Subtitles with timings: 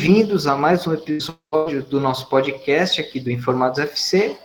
[0.00, 4.38] Bem-vindos a mais um episódio do nosso podcast aqui do Informados FC.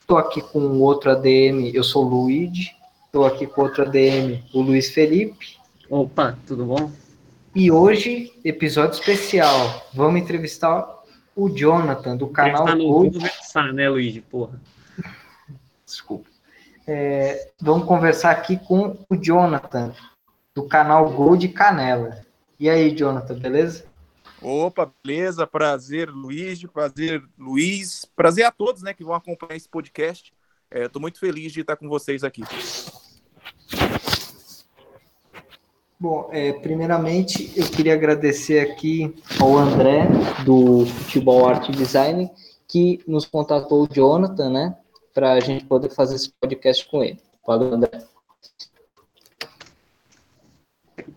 [0.00, 2.70] Estou aqui com outro ADM, eu sou o Luigi.
[3.06, 5.58] Estou aqui com outro ADM, o Luiz Felipe.
[5.90, 6.92] Opa, tudo bom?
[7.56, 9.84] E hoje, episódio especial.
[9.92, 10.88] Vamos entrevistar
[11.34, 14.20] o Jonathan, do canal Vamos conversar, né, Luigi?
[14.20, 14.60] Porra.
[15.84, 16.30] Desculpa.
[16.86, 19.92] É, vamos conversar aqui com o Jonathan,
[20.54, 22.24] do canal Gol de Canela.
[22.60, 23.89] E aí, Jonathan, beleza?
[24.42, 30.32] Opa, beleza, prazer, Luiz, prazer, Luiz, prazer a todos, né, que vão acompanhar esse podcast.
[30.70, 32.42] Estou é, muito feliz de estar com vocês aqui.
[35.98, 40.08] Bom, é, primeiramente eu queria agradecer aqui ao André
[40.46, 42.30] do Futebol Arte Design
[42.66, 44.76] que nos contatou o Jonathan, né,
[45.12, 47.20] para a gente poder fazer esse podcast com ele.
[47.46, 48.09] Valeu, André.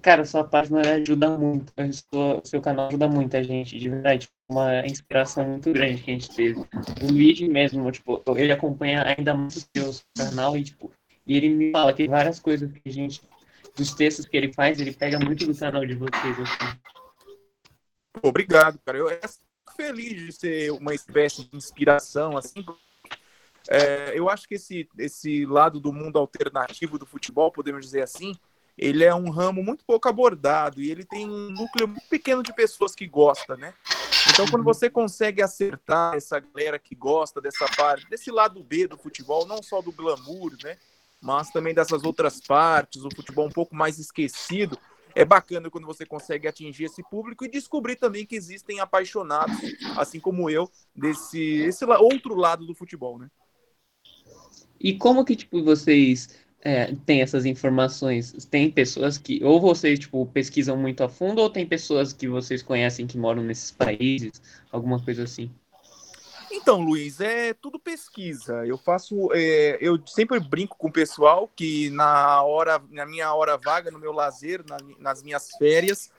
[0.03, 1.71] Cara, sua página ajuda muito,
[2.11, 4.27] o seu canal ajuda muita gente, de verdade.
[4.51, 6.59] Uma inspiração muito grande que a gente teve.
[6.59, 10.91] O Luigi mesmo, tipo, ele acompanha ainda mais o seu canal e, tipo,
[11.25, 13.21] e ele me fala que várias coisas que a gente,
[13.77, 16.79] dos textos que ele faz, ele pega muito do canal de vocês, assim.
[18.21, 18.97] Obrigado, cara.
[18.97, 22.65] Eu fico feliz de ser uma espécie de inspiração, assim,
[23.69, 28.35] é, eu acho que esse, esse lado do mundo alternativo do futebol, podemos dizer assim,
[28.77, 32.53] ele é um ramo muito pouco abordado e ele tem um núcleo muito pequeno de
[32.53, 33.73] pessoas que gostam, né?
[34.31, 38.97] Então, quando você consegue acertar essa galera que gosta dessa parte, desse lado B do
[38.97, 40.77] futebol, não só do glamour, né?
[41.21, 44.77] Mas também dessas outras partes, o futebol um pouco mais esquecido,
[45.15, 49.57] é bacana quando você consegue atingir esse público e descobrir também que existem apaixonados,
[49.97, 53.29] assim como eu, desse esse outro lado do futebol, né?
[54.79, 58.31] E como que, tipo, vocês é, tem essas informações?
[58.45, 62.63] Tem pessoas que, ou vocês, tipo, pesquisam muito a fundo, ou tem pessoas que vocês
[62.63, 64.41] conhecem que moram nesses países,
[64.71, 65.51] alguma coisa assim?
[66.49, 68.65] Então, Luiz, é tudo pesquisa.
[68.65, 73.57] Eu faço, é, eu sempre brinco com o pessoal que na hora, na minha hora
[73.57, 76.11] vaga, no meu lazer, na, nas minhas férias,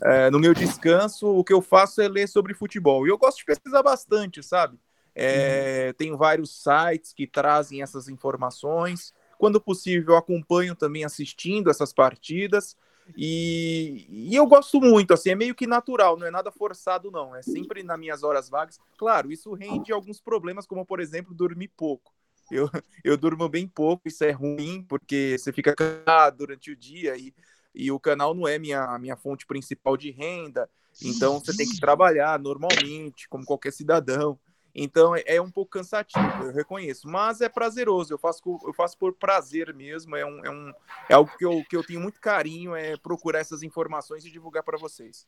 [0.00, 3.06] é, no meu descanso, o que eu faço é ler sobre futebol.
[3.06, 4.78] E eu gosto de pesquisar bastante, sabe?
[5.14, 5.94] É, uhum.
[5.94, 9.12] Tem vários sites que trazem essas informações.
[9.42, 12.76] Quando possível, acompanho também assistindo essas partidas.
[13.16, 17.34] E, e, eu gosto muito, assim, é meio que natural, não é nada forçado, não.
[17.34, 18.78] É sempre nas minhas horas vagas.
[18.96, 22.14] Claro, isso rende alguns problemas, como, por exemplo, dormir pouco.
[22.52, 22.70] Eu,
[23.02, 27.34] eu durmo bem pouco, isso é ruim, porque você fica cansado durante o dia e,
[27.74, 30.70] e o canal não é minha, minha fonte principal de renda.
[31.04, 34.38] Então, você tem que trabalhar normalmente, como qualquer cidadão.
[34.74, 38.12] Então é, é, um pouco cansativo, eu reconheço, mas é prazeroso.
[38.12, 40.16] Eu faço, eu faço por prazer mesmo.
[40.16, 40.72] É, um, é, um,
[41.08, 44.62] é algo que eu, que eu tenho muito carinho, é procurar essas informações e divulgar
[44.62, 45.26] para vocês.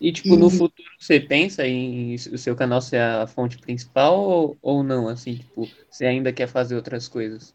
[0.00, 4.58] E tipo, no futuro você pensa em o seu canal ser a fonte principal ou,
[4.60, 5.08] ou não?
[5.08, 7.54] Assim, tipo, você ainda quer fazer outras coisas?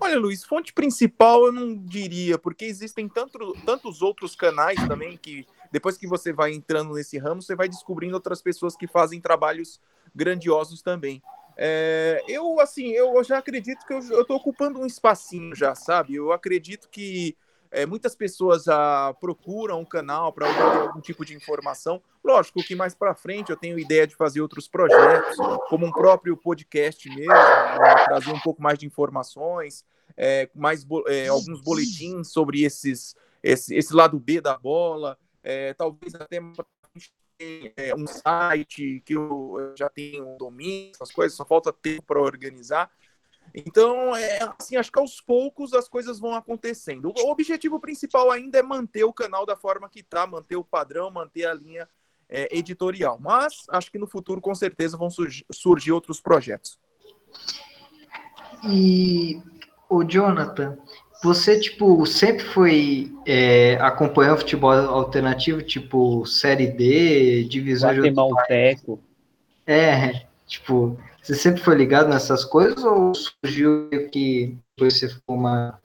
[0.00, 5.44] Olha, Luiz, fonte principal eu não diria, porque existem tanto, tantos outros canais também que
[5.70, 9.80] depois que você vai entrando nesse ramo, você vai descobrindo outras pessoas que fazem trabalhos
[10.14, 11.22] grandiosos também.
[11.56, 16.14] É, eu, assim, eu já acredito que eu estou ocupando um espacinho já, sabe?
[16.14, 17.36] Eu acredito que
[17.70, 18.64] é, muitas pessoas
[19.20, 20.46] procuram um canal para
[20.82, 22.00] algum tipo de informação.
[22.24, 25.36] Lógico que mais para frente eu tenho ideia de fazer outros projetos,
[25.68, 29.84] como um próprio podcast mesmo, né, trazer um pouco mais de informações,
[30.16, 35.18] é, mais é, alguns boletins sobre esses, esse, esse lado B da bola,
[35.48, 36.38] é, talvez até
[37.74, 42.20] é, um site que eu já tenho um domínio, essas coisas, só falta tempo para
[42.20, 42.90] organizar.
[43.54, 47.10] Então, é, assim, acho que aos poucos as coisas vão acontecendo.
[47.16, 51.10] O objetivo principal ainda é manter o canal da forma que está, manter o padrão,
[51.10, 51.88] manter a linha
[52.28, 53.18] é, editorial.
[53.18, 56.78] Mas acho que no futuro, com certeza, vão surgir, surgir outros projetos.
[58.64, 59.40] E
[59.88, 60.76] o Jonathan,
[61.22, 68.10] você, tipo, sempre foi é, acompanhando futebol alternativo, tipo, Série D, divisão de...
[68.10, 69.00] Malteco.
[69.66, 75.80] É, tipo, você sempre foi ligado nessas coisas ou surgiu que você ficou uma...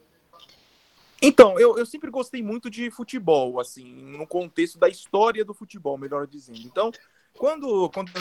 [1.22, 5.98] Então, eu, eu sempre gostei muito de futebol, assim, no contexto da história do futebol,
[5.98, 6.60] melhor dizendo.
[6.66, 6.92] Então,
[7.38, 8.12] quando, quando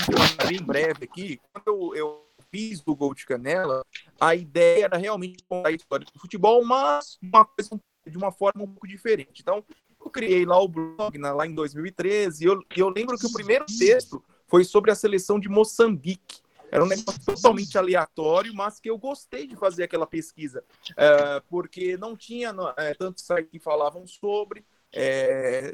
[0.49, 3.85] bem breve aqui, quando eu, eu fiz do Gol de Canela,
[4.21, 8.63] a ideia era realmente contar a história do futebol, mas uma coisa, de uma forma
[8.63, 9.41] um pouco diferente.
[9.41, 9.65] Então,
[9.99, 13.33] eu criei lá o blog né, lá em 2013 e eu, eu lembro que o
[13.33, 16.43] primeiro texto foi sobre a seleção de Moçambique.
[16.71, 20.65] Era um negócio totalmente aleatório, mas que eu gostei de fazer aquela pesquisa,
[20.97, 25.73] é, porque não tinha é, tantos sites que falavam sobre, é,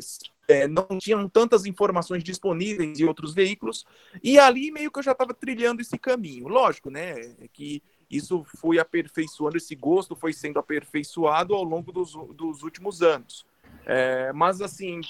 [0.49, 3.85] é, não tinham tantas informações disponíveis em outros veículos,
[4.23, 6.49] e ali meio que eu já estava trilhando esse caminho.
[6.49, 12.12] Lógico, né, é que isso foi aperfeiçoando, esse gosto foi sendo aperfeiçoado ao longo dos,
[12.35, 13.44] dos últimos anos.
[13.85, 15.00] É, mas, assim,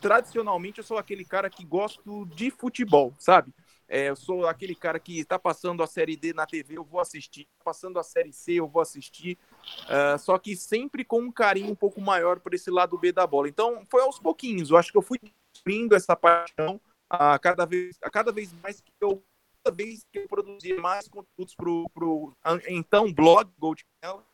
[0.00, 3.52] tradicionalmente eu sou aquele cara que gosto de futebol, sabe?
[3.88, 7.00] É, eu sou aquele cara que está passando a Série D na TV, eu vou
[7.00, 7.46] assistir.
[7.58, 9.38] Tá passando a Série C, eu vou assistir.
[9.84, 13.26] Uh, só que sempre com um carinho um pouco maior por esse lado B da
[13.26, 13.48] bola.
[13.48, 14.68] Então, foi aos pouquinhos.
[14.68, 15.18] Eu acho que eu fui
[15.52, 19.22] descobrindo essa paixão a cada vez, a cada vez mais que eu
[19.64, 22.32] cada vez que eu produzia mais conteúdos para o
[22.68, 24.24] então blog Gold Canal,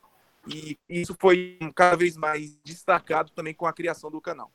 [0.47, 4.53] e isso foi cada vez mais destacado também com a criação do canal.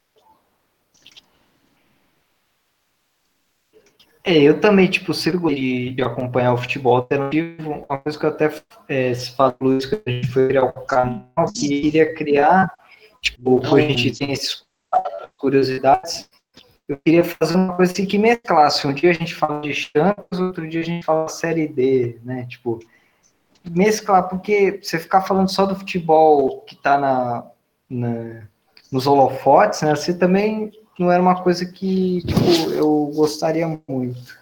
[4.30, 7.84] É, eu também, tipo, sempre de, de acompanhar o futebol alternativo.
[7.90, 8.54] Uma coisa que eu até
[8.88, 12.72] é, se falou, Luiz, que a gente foi criar o canal, que iria criar,
[13.20, 14.64] tipo, a gente tem essas
[15.36, 16.30] curiosidades,
[16.88, 18.86] eu queria fazer uma coisa assim que mesclasse.
[18.86, 22.46] Um dia a gente fala de Champions, outro dia a gente fala Série D, né?
[22.46, 22.78] Tipo,
[23.68, 27.48] mesclar, porque você ficar falando só do futebol que tá na,
[27.90, 28.44] na
[28.92, 29.96] nos holofotes, né?
[29.96, 34.38] Você também não era uma coisa que tipo, eu gostaria muito.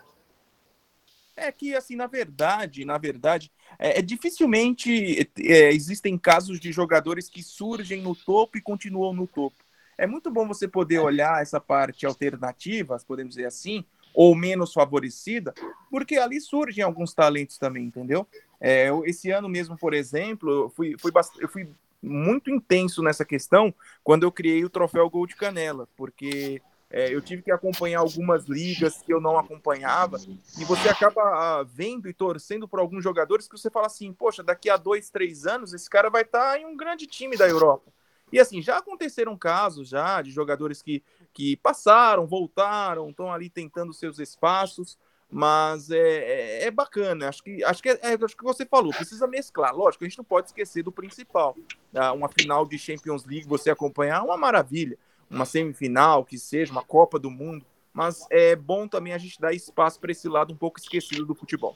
[1.36, 7.30] É que, assim, na verdade, na verdade, é, é dificilmente é, existem casos de jogadores
[7.30, 9.64] que surgem no topo e continuam no topo.
[9.98, 15.54] É muito bom você poder olhar essa parte alternativa, podemos dizer assim, ou menos favorecida,
[15.92, 18.28] porque ali surgem alguns talentos também, entendeu?
[18.60, 21.70] É, esse ano mesmo, por exemplo, eu fui, fui, eu fui
[22.08, 23.74] muito intenso nessa questão
[24.04, 28.46] quando eu criei o troféu Gol de Canela, porque é, eu tive que acompanhar algumas
[28.46, 30.18] ligas que eu não acompanhava,
[30.58, 34.42] e você acaba ah, vendo e torcendo por alguns jogadores que você fala assim, poxa,
[34.42, 37.48] daqui a dois, três anos esse cara vai estar tá em um grande time da
[37.48, 37.92] Europa.
[38.32, 43.94] E assim, já aconteceram casos já de jogadores que, que passaram, voltaram, estão ali tentando
[43.94, 44.98] seus espaços,
[45.30, 47.28] mas é, é, é, bacana.
[47.28, 49.76] Acho que, acho, que é, é, acho que você falou, precisa mesclar.
[49.76, 51.56] Lógico, a gente não pode esquecer do principal.
[51.92, 52.14] Tá?
[52.14, 54.98] Uma final de Champions League, você acompanhar, uma maravilha.
[55.30, 57.66] Uma semifinal, que seja, uma Copa do Mundo.
[57.94, 61.36] Mas é bom também a gente dar espaço para esse lado um pouco esquecido do
[61.36, 61.76] futebol.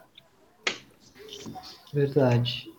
[1.92, 2.71] Verdade.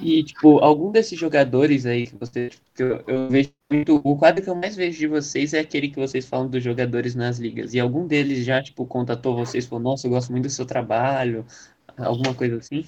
[0.00, 2.50] E, tipo, algum desses jogadores aí que você.
[2.74, 4.00] Que eu, eu, vejo muito.
[4.04, 7.14] O quadro que eu mais vejo de vocês é aquele que vocês falam dos jogadores
[7.14, 7.74] nas ligas.
[7.74, 10.66] E algum deles já, tipo, contatou vocês e falou, nossa, eu gosto muito do seu
[10.66, 11.44] trabalho,
[11.96, 12.84] alguma coisa assim?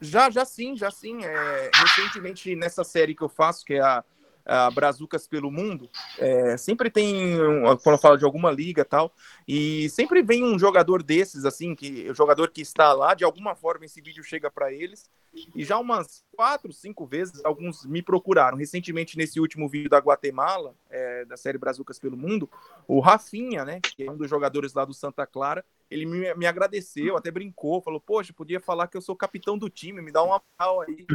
[0.00, 1.24] Já, já sim, já sim.
[1.24, 4.04] É, recentemente, nessa série que eu faço, que é a
[4.46, 7.36] uh, Brazucas pelo Mundo, é, sempre tem,
[7.82, 9.12] quando eu falo de alguma liga tal,
[9.46, 13.54] e sempre vem um jogador desses, assim, que o jogador que está lá, de alguma
[13.54, 15.10] forma esse vídeo chega para eles,
[15.54, 18.56] e já umas quatro, cinco vezes alguns me procuraram.
[18.56, 22.48] Recentemente, nesse último vídeo da Guatemala, é, da série Brazucas pelo Mundo,
[22.88, 26.46] o Rafinha, né, que é um dos jogadores lá do Santa Clara, ele me, me
[26.46, 30.22] agradeceu, até brincou, falou, poxa, podia falar que eu sou capitão do time, me dá
[30.22, 31.06] uma pau aí,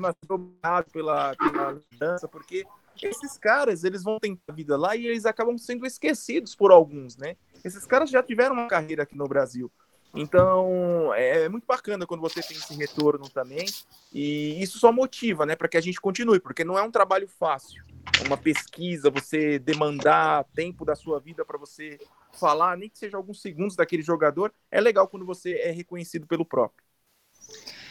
[0.00, 2.66] mas obrigado pela, pela dança, porque
[3.02, 7.36] esses caras, eles vão tentar vida lá e eles acabam sendo esquecidos por alguns, né?
[7.64, 9.72] Esses caras já tiveram uma carreira aqui no Brasil.
[10.14, 13.66] Então, é, é muito bacana quando você tem esse retorno também.
[14.12, 17.28] E isso só motiva, né, para que a gente continue, porque não é um trabalho
[17.28, 17.84] fácil.
[18.26, 21.98] Uma pesquisa, você demandar tempo da sua vida para você
[22.32, 26.44] falar, nem que seja alguns segundos daquele jogador, é legal quando você é reconhecido pelo
[26.44, 26.84] próprio.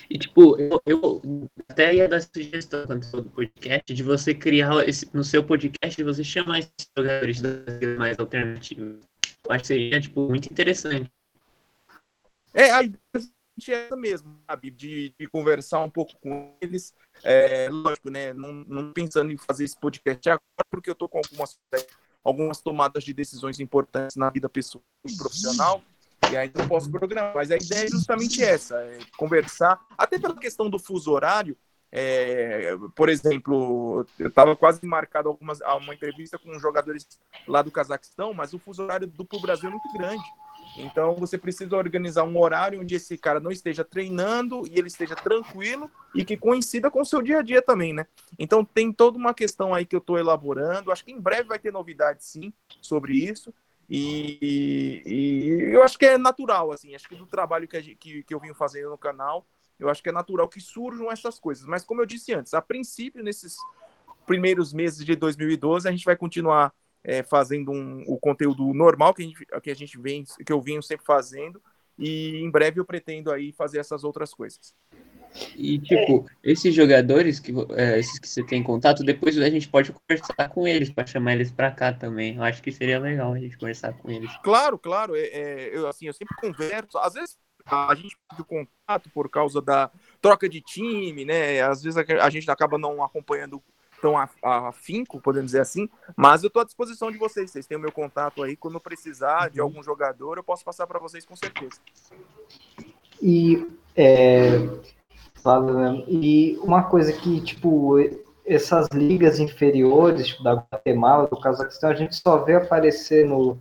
[0.09, 1.21] E, tipo, eu, eu
[1.69, 6.23] até ia dar sugestão quando do podcast de você criar esse, no seu podcast, você
[6.23, 9.01] chamar esses jogadores das mais alternativas.
[9.45, 11.09] Eu acho que seria, tipo, muito interessante.
[12.53, 14.71] É, a ideia é mesmo, sabe?
[14.71, 16.93] De, de, conversar um pouco com eles.
[17.23, 18.33] É, lógico, né?
[18.33, 21.57] Não, não, pensando em fazer esse podcast agora, porque eu tô com algumas,
[22.23, 25.81] algumas tomadas de decisões importantes na vida pessoal e profissional.
[26.31, 27.33] E aí não posso programar.
[27.35, 31.57] Mas a ideia é justamente essa: é conversar, até pela questão do fuso horário.
[31.91, 37.07] É, por exemplo, eu estava quase marcado algumas, uma entrevista com jogadores
[37.47, 40.23] lá do Cazaquistão, mas o fuso horário do Brasil é muito grande.
[40.77, 45.15] Então você precisa organizar um horário onde esse cara não esteja treinando e ele esteja
[45.15, 48.05] tranquilo e que coincida com o seu dia a dia também, né?
[48.37, 50.91] Então tem toda uma questão aí que eu estou elaborando.
[50.91, 53.53] Acho que em breve vai ter novidades sim sobre isso.
[53.89, 58.23] E, e, eu acho que é natural, assim, acho que do trabalho que, gente, que,
[58.23, 59.47] que eu venho fazendo no canal,
[59.79, 61.65] eu acho que é natural que surjam essas coisas.
[61.65, 63.57] Mas como eu disse antes, a princípio, nesses
[64.27, 66.71] primeiros meses de 2012, a gente vai continuar
[67.03, 70.61] é, fazendo um, o conteúdo normal que a, gente, que a gente vem, que eu
[70.61, 71.61] venho sempre fazendo,
[71.97, 74.73] e em breve eu pretendo aí fazer essas outras coisas.
[75.55, 79.91] E, tipo, esses jogadores, que, é, esses que você tem contato, depois a gente pode
[79.91, 82.37] conversar com eles, para chamar eles para cá também.
[82.37, 84.31] Eu acho que seria legal a gente conversar com eles.
[84.43, 85.15] Claro, claro.
[85.15, 86.97] É, é, eu, assim, eu sempre converso.
[86.97, 89.91] Às vezes a gente perde o contato por causa da
[90.21, 91.61] troca de time, né?
[91.61, 93.61] Às vezes a, a gente acaba não acompanhando
[94.01, 97.51] tão afinco, podemos dizer assim, mas eu estou à disposição de vocês.
[97.51, 98.55] Vocês têm o meu contato aí.
[98.55, 99.67] Quando precisar de uhum.
[99.67, 101.79] algum jogador, eu posso passar para vocês com certeza.
[103.21, 104.69] E é,
[106.07, 107.95] e uma coisa que, tipo,
[108.45, 113.57] essas ligas inferiores, tipo, da Guatemala, do Cazaquistão, a gente só vê aparecer no,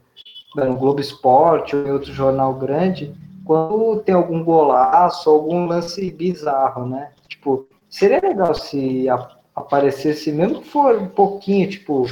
[0.55, 3.15] no Globo Esporte ou em outro jornal grande
[3.45, 7.13] quando tem algum golaço, algum lance bizarro, né?
[7.27, 12.07] Tipo, seria legal se a, aparecesse, mesmo que for um pouquinho, tipo,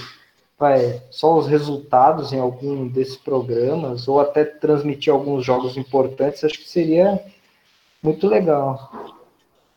[0.58, 6.58] vai, só os resultados em algum desses programas, ou até transmitir alguns jogos importantes, acho
[6.58, 7.22] que seria
[8.02, 9.14] muito legal.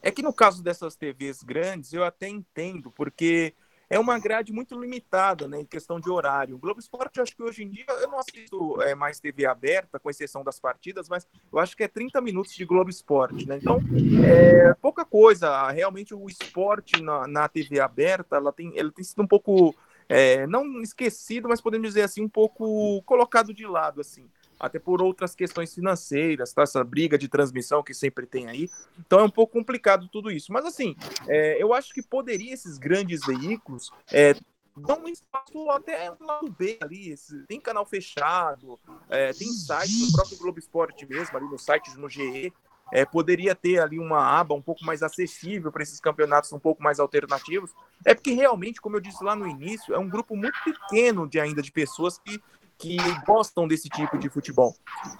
[0.01, 3.53] É que no caso dessas TVs grandes, eu até entendo, porque
[3.89, 6.55] é uma grade muito limitada, né, em questão de horário.
[6.55, 9.99] O Globo Esporte, acho que hoje em dia, eu não assisto é, mais TV aberta,
[9.99, 13.57] com exceção das partidas, mas eu acho que é 30 minutos de Globo Esporte, né?
[13.57, 13.79] Então,
[14.23, 15.71] é pouca coisa.
[15.71, 19.75] Realmente, o esporte na, na TV aberta, ela tem, ele tem sido um pouco,
[20.07, 25.01] é, não esquecido, mas podemos dizer assim, um pouco colocado de lado, assim até por
[25.01, 26.63] outras questões financeiras, tá?
[26.63, 28.69] essa briga de transmissão que sempre tem aí.
[28.99, 30.51] Então é um pouco complicado tudo isso.
[30.51, 30.95] Mas assim,
[31.27, 34.35] é, eu acho que poderia esses grandes veículos é,
[34.75, 37.11] dar um espaço até um lado B ali.
[37.11, 41.95] Esse, tem canal fechado, é, tem site no próprio Globo Esporte mesmo, ali no site
[41.97, 42.53] no GE.
[42.91, 46.81] É, poderia ter ali uma aba um pouco mais acessível para esses campeonatos um pouco
[46.81, 47.71] mais alternativos.
[48.03, 51.39] É porque realmente, como eu disse lá no início, é um grupo muito pequeno de
[51.39, 52.41] ainda de pessoas que
[52.79, 54.73] que gostam desse tipo de futebol.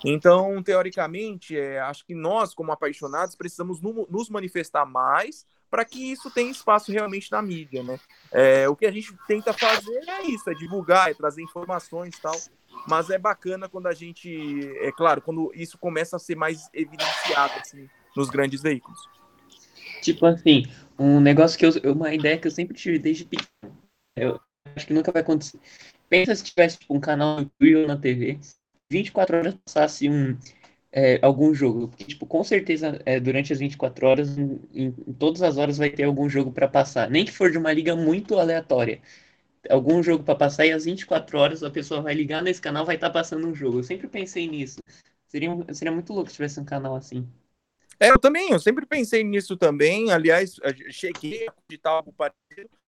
[0.03, 6.11] Então, teoricamente, é, acho que nós, como apaixonados, precisamos no, nos manifestar mais para que
[6.11, 7.99] isso tenha espaço realmente na mídia, né?
[8.31, 12.21] É, o que a gente tenta fazer é isso, é divulgar, é trazer informações e
[12.21, 12.35] tal.
[12.87, 17.53] Mas é bacana quando a gente, é claro, quando isso começa a ser mais evidenciado
[17.59, 18.99] assim, nos grandes veículos.
[20.01, 20.63] Tipo assim,
[20.97, 23.77] um negócio que eu, uma ideia que eu sempre tive desde pequeno.
[24.15, 24.39] Eu
[24.75, 25.59] acho que nunca vai acontecer.
[26.09, 28.39] Pensa se tivesse tipo, um canal incrível na TV,
[28.89, 30.37] 24 horas passasse um,
[30.91, 31.87] é, algum jogo.
[31.89, 35.89] Porque, tipo, com certeza, é, durante as 24 horas, em, em, todas as horas vai
[35.89, 37.09] ter algum jogo para passar.
[37.09, 39.01] Nem que for de uma liga muito aleatória.
[39.69, 42.95] Algum jogo para passar e às 24 horas a pessoa vai ligar nesse canal vai
[42.95, 43.79] estar tá passando um jogo.
[43.79, 44.79] Eu sempre pensei nisso.
[45.27, 47.27] Seria, seria muito louco se tivesse um canal assim.
[47.99, 50.11] É, eu também, eu sempre pensei nisso também.
[50.11, 50.55] Aliás,
[50.89, 52.78] cheguei a acreditar algo parecido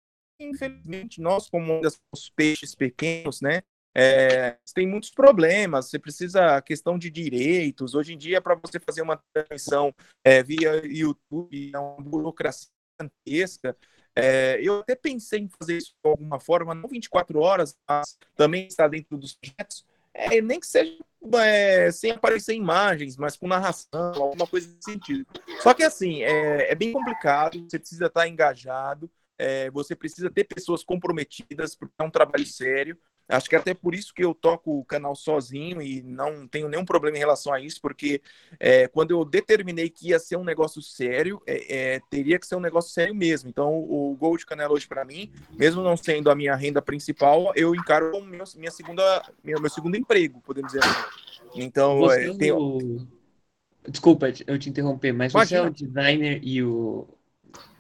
[0.44, 1.82] infelizmente, nós, como
[2.12, 3.62] os peixes pequenos, né,
[3.94, 5.90] é, tem muitos problemas.
[5.90, 7.94] Você precisa questão de direitos.
[7.94, 9.94] Hoje em dia, para você fazer uma transmissão
[10.24, 12.70] é, via YouTube, é uma burocracia
[13.00, 13.76] gigantesca.
[14.16, 18.68] É, eu até pensei em fazer isso de alguma forma, não 24 horas, mas também
[18.68, 19.86] está dentro dos projetos.
[20.14, 20.98] É, nem que seja
[21.36, 25.26] é, sem aparecer imagens, mas com narração, alguma coisa nesse sentido.
[25.62, 29.10] Só que assim, é, é bem complicado, você precisa estar engajado,
[29.42, 32.96] é, você precisa ter pessoas comprometidas, porque é um trabalho sério.
[33.28, 36.68] Acho que é até por isso que eu toco o canal sozinho e não tenho
[36.68, 38.22] nenhum problema em relação a isso, porque
[38.60, 42.56] é, quando eu determinei que ia ser um negócio sério, é, é, teria que ser
[42.56, 43.50] um negócio sério mesmo.
[43.50, 47.52] Então, o Gol de Canela hoje, para mim, mesmo não sendo a minha renda principal,
[47.56, 51.02] eu encaro como meu, minha segunda, meu, meu segundo emprego, podemos dizer assim.
[51.56, 53.08] Então, é, tenho...
[53.88, 55.62] Desculpa eu te interromper, mas Imagina.
[55.62, 57.08] você é o designer e o,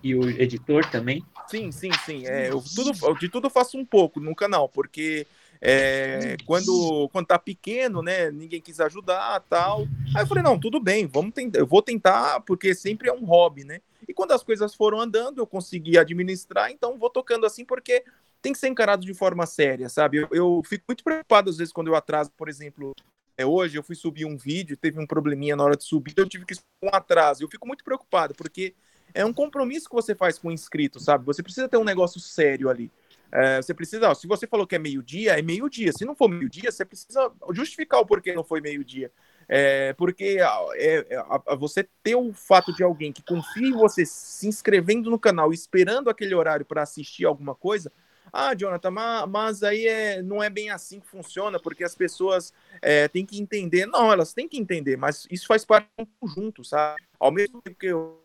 [0.01, 1.23] e o editor também?
[1.51, 2.25] Sim, sim, sim.
[2.25, 5.27] É, eu, tudo, de tudo eu faço um pouco no canal, porque
[5.59, 9.81] é, quando, quando tá pequeno, né, ninguém quis ajudar tal.
[10.15, 13.25] Aí eu falei, não, tudo bem, vamos tentar, eu vou tentar, porque sempre é um
[13.25, 13.81] hobby, né?
[14.07, 18.03] E quando as coisas foram andando, eu consegui administrar, então vou tocando assim, porque
[18.41, 20.17] tem que ser encarado de forma séria, sabe?
[20.17, 22.93] Eu, eu fico muito preocupado às vezes quando eu atraso, por exemplo,
[23.37, 26.29] é, hoje eu fui subir um vídeo, teve um probleminha na hora de subir, eu
[26.29, 27.43] tive que um atraso.
[27.43, 28.73] Eu fico muito preocupado, porque
[29.13, 31.25] é um compromisso que você faz com o inscrito, sabe?
[31.25, 32.91] Você precisa ter um negócio sério ali.
[33.31, 35.93] É, você precisa, ó, se você falou que é meio-dia, é meio-dia.
[35.93, 39.11] Se não for meio-dia, você precisa justificar o porquê não foi meio-dia.
[39.47, 40.37] É, porque
[40.75, 45.17] é, é, você ter o fato de alguém que confia em você se inscrevendo no
[45.17, 47.91] canal, esperando aquele horário para assistir alguma coisa.
[48.33, 52.53] Ah, Jonathan, mas, mas aí é, não é bem assim que funciona, porque as pessoas
[52.81, 53.85] é, têm que entender.
[53.85, 57.01] Não, elas têm que entender, mas isso faz parte do conjunto, sabe?
[57.19, 58.23] Ao mesmo tempo que eu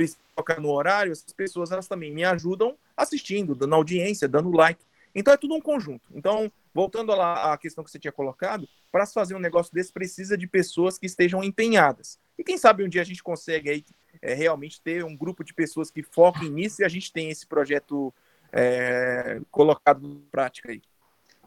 [0.00, 4.82] precisa tocar no horário, essas pessoas elas também me ajudam assistindo, dando audiência, dando like.
[5.14, 6.08] Então é tudo um conjunto.
[6.14, 9.92] Então, voltando lá à questão que você tinha colocado, para se fazer um negócio desse
[9.92, 12.18] precisa de pessoas que estejam empenhadas.
[12.38, 13.84] E quem sabe um dia a gente consegue aí
[14.22, 17.46] é, realmente ter um grupo de pessoas que foquem nisso e a gente tem esse
[17.46, 18.14] projeto
[18.50, 20.80] é, colocado em prática aí.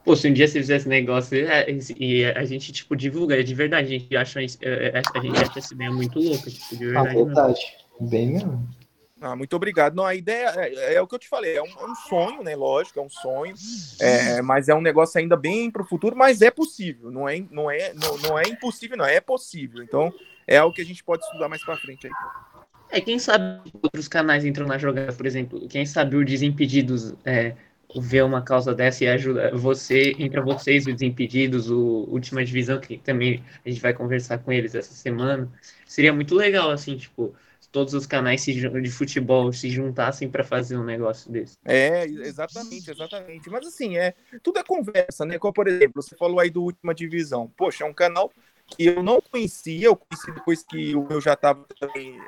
[0.04, 1.66] Pô, se um dia você fizesse negócio é,
[1.98, 5.74] e a gente, tipo, divulga, de verdade, a gente acha, é, a gente acha essa
[5.74, 7.08] ideia muito louca, tipo, de verdade.
[7.08, 7.83] Ah, verdade.
[8.00, 8.68] Bem mesmo.
[9.20, 9.94] Ah, muito obrigado.
[9.94, 12.42] Não, a ideia é, é, o que eu te falei, é um, é um sonho,
[12.42, 12.54] né?
[12.54, 13.54] Lógico, é um sonho,
[13.98, 17.42] é, mas é um negócio ainda bem para o futuro, mas é possível, não é,
[17.50, 19.82] não é, não, não é impossível, não, é possível.
[19.82, 20.12] Então,
[20.46, 22.12] é algo que a gente pode estudar mais para frente aí.
[22.90, 27.56] É, quem sabe outros canais entram na jogada, por exemplo, quem sabe o Desimpedidos é,
[27.96, 32.98] vê uma causa dessa e ajuda você, entre vocês, o Desimpedidos, o Última Divisão, que
[32.98, 35.50] também a gente vai conversar com eles essa semana.
[35.86, 37.34] Seria muito legal, assim, tipo,
[37.74, 41.58] todos os canais de futebol se juntassem para fazer um negócio desse.
[41.64, 43.50] É, exatamente, exatamente.
[43.50, 44.14] Mas assim, é
[44.44, 45.40] tudo é conversa, né?
[45.40, 47.50] Como, por exemplo, você falou aí do Última Divisão.
[47.56, 48.30] Poxa, é um canal
[48.64, 51.66] que eu não conhecia, eu conheci depois que o meu já estava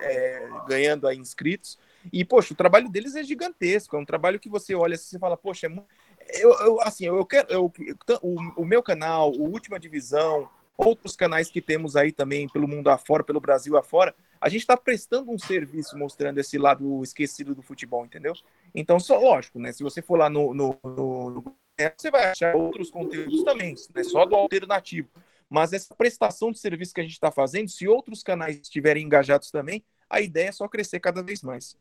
[0.03, 1.79] é, ganhando aí inscritos.
[2.13, 3.95] E, poxa, o trabalho deles é gigantesco.
[3.95, 7.25] É um trabalho que você olha assim e fala, poxa, é eu, eu, assim, eu
[7.25, 7.47] quero.
[7.53, 7.73] Eu,
[8.21, 12.89] o, o meu canal, o Última Divisão, outros canais que temos aí também pelo mundo
[12.89, 17.63] afora, pelo Brasil afora, a gente está prestando um serviço mostrando esse lado esquecido do
[17.63, 18.35] futebol, entendeu?
[18.75, 19.73] Então, só lógico, né?
[19.73, 21.57] Se você for lá no, no, no,
[21.97, 25.09] você vai achar outros conteúdos também, não é só do alternativo.
[25.49, 29.51] Mas essa prestação de serviço que a gente está fazendo, se outros canais estiverem engajados
[29.51, 31.77] também, a ideia é só crescer cada vez mais.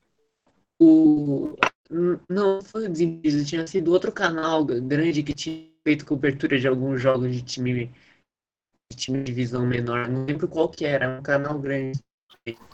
[0.80, 1.56] O...
[2.30, 2.94] Não foi o
[3.44, 7.92] tinha sido outro canal grande que tinha feito cobertura de alguns jogos de time
[8.94, 10.08] de divisão menor.
[10.08, 12.00] Não lembro qual que era, um canal grande.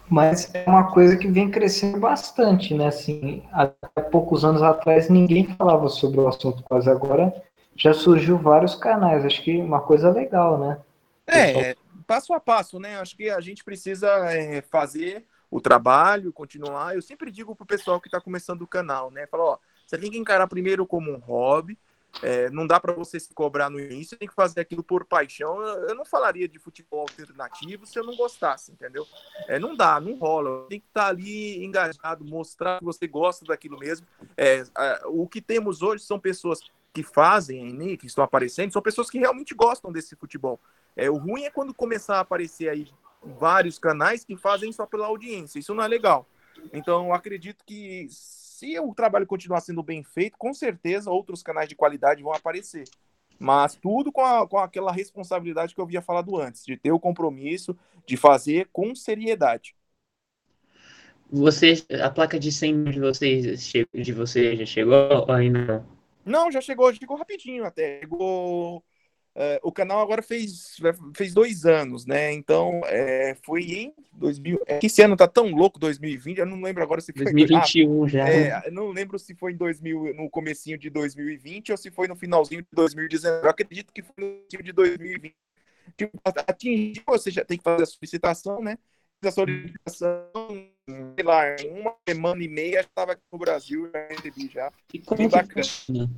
[0.10, 2.88] Mas é uma coisa que vem crescendo bastante, né?
[2.88, 3.68] Assim, há
[4.12, 7.34] poucos anos atrás ninguém falava sobre o assunto, mas agora
[7.76, 9.26] já surgiu vários canais.
[9.26, 10.80] Acho que uma coisa legal, né?
[11.28, 11.76] É,
[12.06, 13.00] passo a passo, né?
[13.00, 16.96] Acho que a gente precisa é, fazer o trabalho, continuar.
[16.96, 19.26] Eu sempre digo pro pessoal que está começando o canal, né?
[19.28, 21.78] Fala, ó, você tem que encarar primeiro como um hobby,
[22.22, 25.62] é, não dá para você se cobrar no início, tem que fazer aquilo por paixão.
[25.62, 29.08] Eu não falaria de futebol alternativo se eu não gostasse, entendeu?
[29.48, 30.68] É, não dá, não rola.
[30.68, 34.06] Tem que estar tá ali engajado, mostrar que você gosta daquilo mesmo.
[34.38, 34.64] É,
[35.06, 36.60] o que temos hoje são pessoas
[36.94, 40.60] que fazem, que estão aparecendo, são pessoas que realmente gostam desse futebol.
[40.96, 42.88] É, o ruim é quando começar a aparecer aí
[43.24, 45.60] vários canais que fazem só pela audiência.
[45.60, 46.28] Isso não é legal.
[46.74, 48.08] Então, acredito que
[48.62, 52.84] se o trabalho continuar sendo bem feito, com certeza outros canais de qualidade vão aparecer.
[53.40, 57.00] Mas tudo com, a, com aquela responsabilidade que eu havia falado antes, de ter o
[57.00, 59.76] compromisso, de fazer com seriedade.
[61.32, 65.86] Você, a placa de 100 de vocês, de você já chegou ou ainda não?
[66.24, 68.02] Não, já chegou, chegou rapidinho até.
[68.02, 68.84] Chegou
[69.34, 70.76] Uh, o canal agora fez,
[71.16, 72.34] fez dois anos, né?
[72.34, 74.62] Então, é, foi em 2000.
[74.68, 77.24] É, esse ano tá tão louco, 2020, eu não lembro agora se foi.
[77.24, 78.30] 2021 ah, já.
[78.30, 82.16] É, não lembro se foi em 2000, no comecinho de 2020 ou se foi no
[82.16, 83.46] finalzinho de 2019.
[83.46, 85.36] Eu acredito que foi no finalzinho de 2020.
[85.98, 88.78] Tipo, atingiu, você já tem que fazer a solicitação, né?
[89.24, 90.28] A solicitação,
[91.16, 94.72] sei lá, uma semana e meia estava aqui no Brasil, já recebi já.
[94.94, 96.10] E como que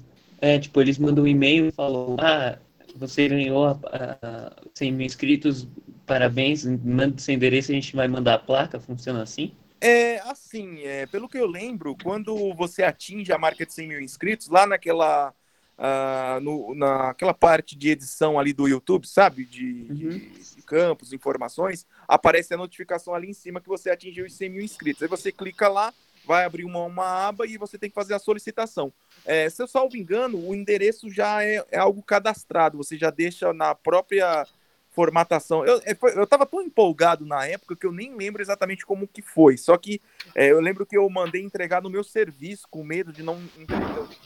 [0.41, 2.58] É, tipo, eles mandam um e-mail e falam, ah,
[2.96, 3.80] você ganhou a,
[4.22, 5.68] a, 100 mil inscritos,
[6.06, 9.54] parabéns, manda seu endereço a gente vai mandar a placa, funciona assim?
[9.82, 14.02] É, assim, é, pelo que eu lembro, quando você atinge a marca de 100 mil
[14.02, 15.34] inscritos, lá naquela,
[15.78, 19.96] uh, no, naquela parte de edição ali do YouTube, sabe, de, uhum.
[19.96, 20.20] de,
[20.56, 24.64] de, campos, informações, aparece a notificação ali em cima que você atingiu os 100 mil
[24.64, 25.04] inscritos.
[25.04, 25.94] Aí você clica lá,
[26.26, 28.92] vai abrir uma, uma aba e você tem que fazer a solicitação.
[29.26, 33.54] É, se eu salvo engano, o endereço já é, é, algo cadastrado, você já deixa
[33.54, 34.48] na própria
[34.92, 35.66] formatação.
[35.66, 39.58] Eu é, estava tão empolgado na época que eu nem lembro exatamente como que foi.
[39.58, 40.02] Só que
[40.36, 43.42] é, eu lembro que eu mandei entregar no meu serviço, com medo de não,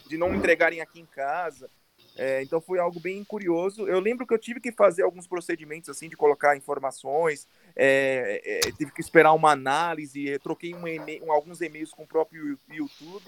[0.08, 1.70] de não entregarem aqui em casa.
[2.18, 3.88] É, então foi algo bem curioso.
[3.88, 8.72] Eu lembro que eu tive que fazer alguns procedimentos assim de colocar informações, é, é,
[8.72, 10.86] tive que esperar uma análise, troquei um
[11.26, 13.24] um, alguns e-mails com o próprio YouTube,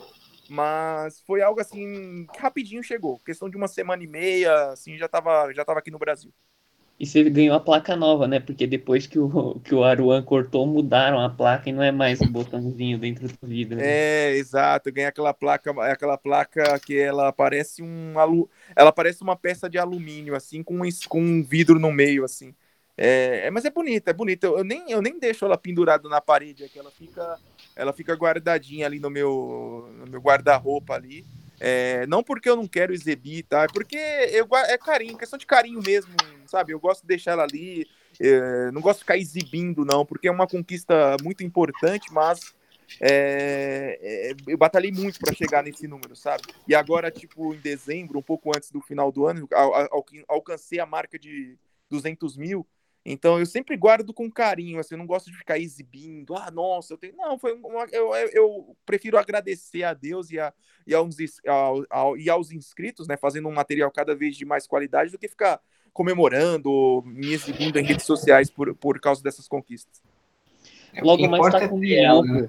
[0.50, 5.06] mas foi algo assim que rapidinho chegou, questão de uma semana e meia, assim já
[5.06, 6.34] estava já tava aqui no Brasil.
[7.00, 8.42] E você ganhou a placa nova, né?
[8.42, 12.20] Porque depois que o, que o Aruan cortou, mudaram a placa e não é mais
[12.20, 13.78] um botãozinho dentro do vidro.
[13.78, 13.84] Né?
[13.86, 14.92] É, exato.
[14.92, 18.50] Ganhei aquela placa, aquela placa que ela parece um alu...
[18.76, 22.54] ela parece uma peça de alumínio, assim, com um, com um vidro no meio, assim.
[23.02, 24.46] É, é mas é bonita, é bonita.
[24.46, 27.40] Eu, eu, nem, eu nem deixo ela pendurada na parede, é que ela fica,
[27.74, 31.26] ela fica guardadinha ali no meu, no meu guarda-roupa ali.
[31.62, 33.64] É, não porque eu não quero exibir, tá?
[33.64, 36.12] É porque eu, é carinho, questão de carinho mesmo,
[36.46, 36.74] sabe?
[36.74, 37.88] Eu gosto de deixar ela ali.
[38.20, 42.54] é, não gosto de ficar exibindo, não, porque é uma conquista muito importante, mas
[43.00, 46.44] é, é, eu batalhei muito para chegar nesse número, sabe?
[46.68, 50.80] E agora, tipo, em dezembro, um pouco antes do final do ano, al, al, alcancei
[50.80, 51.58] a marca de
[51.90, 52.68] 200 mil.
[53.12, 56.94] Então eu sempre guardo com carinho, assim, eu não gosto de ficar exibindo, ah, nossa,
[56.94, 57.16] eu tenho.
[57.18, 60.54] Não, foi uma, eu, eu prefiro agradecer a Deus e, a,
[60.86, 61.18] e, aos,
[61.48, 63.18] ao, ao, e aos inscritos, né?
[63.18, 65.60] Fazendo um material cada vez de mais qualidade do que ficar
[65.92, 70.04] comemorando, me exibindo em redes sociais por, por causa dessas conquistas.
[71.02, 72.24] Logo mais tá com um milhão.
[72.24, 72.48] Né?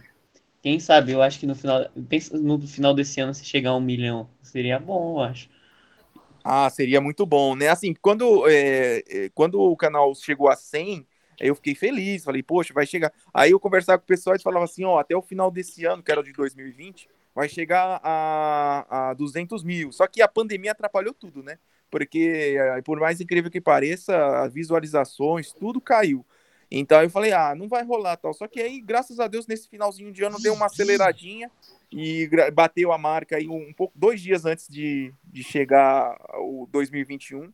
[0.62, 1.86] Quem sabe, eu acho que no final,
[2.34, 5.48] no final desse ano, se chegar a um milhão, seria bom, eu acho.
[6.42, 7.68] Ah, seria muito bom, né?
[7.68, 11.06] Assim, quando, é, é quando o canal chegou a 100,
[11.38, 13.12] eu fiquei feliz, falei, poxa, vai chegar.
[13.32, 16.02] Aí eu conversava com o pessoal e falava assim, ó, até o final desse ano,
[16.02, 19.92] que era de 2020, vai chegar a, a 200 mil.
[19.92, 21.58] Só que a pandemia atrapalhou tudo, né?
[21.90, 26.24] Porque, é, por mais incrível que pareça, as visualizações, tudo caiu.
[26.70, 28.32] Então eu falei, ah, não vai rolar tal.
[28.32, 31.50] Só que aí, graças a Deus, nesse finalzinho de ano deu uma aceleradinha
[31.92, 37.52] e bateu a marca aí um pouco, dois dias antes de, de chegar o 2021.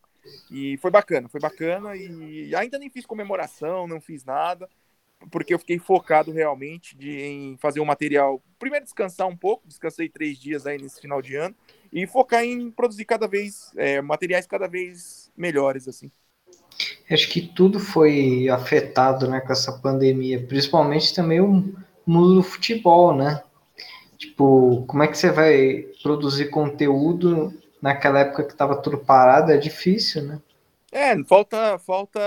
[0.51, 1.97] E foi bacana, foi bacana.
[1.97, 4.69] E ainda nem fiz comemoração, não fiz nada,
[5.31, 8.43] porque eu fiquei focado realmente de, em fazer o um material.
[8.59, 11.55] Primeiro, descansar um pouco, descansei três dias aí nesse final de ano,
[11.93, 16.11] e focar em produzir cada vez é, materiais cada vez melhores, assim.
[17.11, 21.75] Acho que tudo foi afetado né, com essa pandemia, principalmente também o
[22.07, 23.43] mundo do futebol, né?
[24.17, 29.53] Tipo, como é que você vai produzir conteúdo naquela época que estava tudo parado?
[29.53, 30.41] É difícil, né?
[30.93, 32.21] É, falta, falta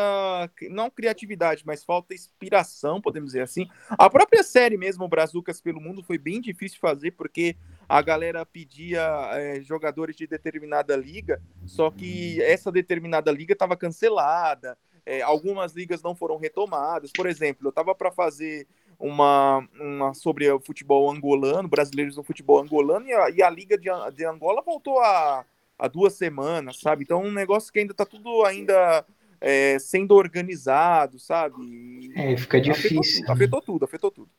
[0.70, 3.68] não criatividade, mas falta inspiração, podemos dizer assim.
[3.90, 7.56] A própria série mesmo, Brazucas pelo Mundo, foi bem difícil fazer, porque
[7.88, 9.02] a galera pedia
[9.34, 16.04] é, jogadores de determinada liga, só que essa determinada liga estava cancelada, é, algumas ligas
[16.04, 17.12] não foram retomadas.
[17.12, 18.68] Por exemplo, eu estava para fazer
[19.00, 23.78] uma, uma sobre o futebol angolano, brasileiros no futebol angolano, e a, e a liga
[23.78, 25.46] de, de Angola voltou a
[25.80, 27.04] há duas semanas, sabe?
[27.04, 29.06] Então, um negócio que ainda tá tudo ainda
[29.40, 32.12] é, sendo organizado, sabe?
[32.16, 33.24] É, fica difícil.
[33.24, 34.30] Afetou, afetou tudo, afetou tudo.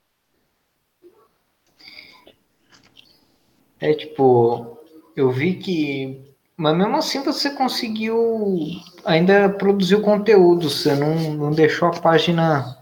[3.81, 4.79] É tipo,
[5.17, 6.21] eu vi que.
[6.55, 8.59] Mas mesmo assim você conseguiu
[9.03, 12.79] ainda produzir o conteúdo, você não, não deixou a página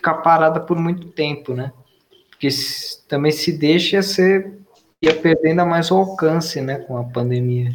[0.00, 1.72] ficar parada por muito tempo, né?
[2.30, 4.50] Porque se, também se deixa, você
[5.00, 7.70] ia perdendo mais o alcance, né, com a pandemia.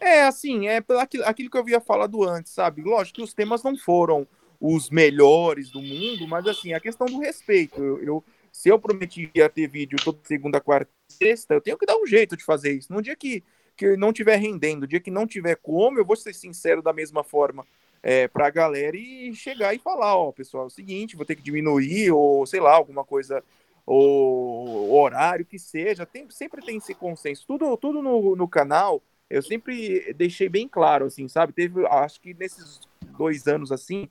[0.00, 2.82] É, assim, é aquilo, aquilo que eu havia falado antes, sabe?
[2.82, 4.26] Lógico que os temas não foram
[4.60, 7.82] os melhores do mundo, mas assim, a questão do respeito.
[7.82, 11.76] Eu, eu se eu prometi ia ter vídeo toda segunda, quarta e sexta, eu tenho
[11.76, 12.92] que dar um jeito de fazer isso.
[12.92, 13.44] No dia que,
[13.76, 17.22] que não tiver rendendo, dia que não tiver como, eu vou ser sincero da mesma
[17.22, 17.66] forma
[18.08, 21.34] é, para a galera e chegar e falar, ó, pessoal, é o seguinte, vou ter
[21.34, 23.42] que diminuir, ou sei lá, alguma coisa
[23.84, 27.44] ou horário que seja, tem, sempre tem esse consenso.
[27.44, 31.52] Tudo, tudo no, no canal, eu sempre deixei bem claro, assim, sabe?
[31.52, 32.78] Teve, acho que nesses
[33.18, 34.08] dois anos, assim,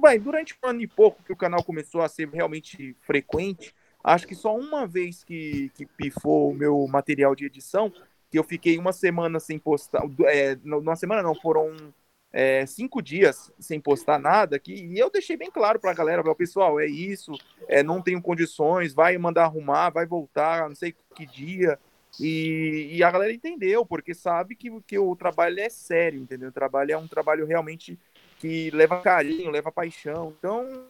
[0.00, 4.26] vai, durante um ano e pouco que o canal começou a ser realmente frequente, acho
[4.26, 7.92] que só uma vez que, que pifou o meu material de edição,
[8.30, 11.92] que eu fiquei uma semana sem postar, é, uma semana não, foram
[12.32, 16.22] é, cinco dias sem postar nada aqui, e eu deixei bem claro para a galera,
[16.34, 17.32] pessoal, é isso,
[17.66, 21.78] é, não tenho condições, vai mandar arrumar, vai voltar, não sei que dia,
[22.18, 26.48] e, e, a galera entendeu, porque sabe que, que o trabalho é sério, entendeu?
[26.48, 27.98] O trabalho é um trabalho realmente
[28.38, 30.88] que leva carinho, leva paixão, então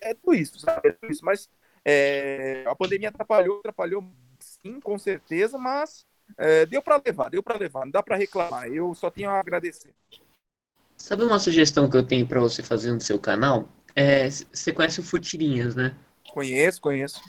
[0.00, 0.88] é tudo isso, sabe?
[0.88, 1.48] É tudo isso, mas
[1.84, 4.04] é, a pandemia atrapalhou, atrapalhou
[4.38, 8.66] sim, com certeza, mas é, deu para levar, deu para levar, não dá para reclamar,
[8.68, 9.92] eu só tenho a agradecer.
[11.00, 13.66] Sabe uma sugestão que eu tenho para você fazer no seu canal?
[13.96, 15.96] É, você conhece o Futirinhas, né?
[16.30, 17.20] Conheço, conheço.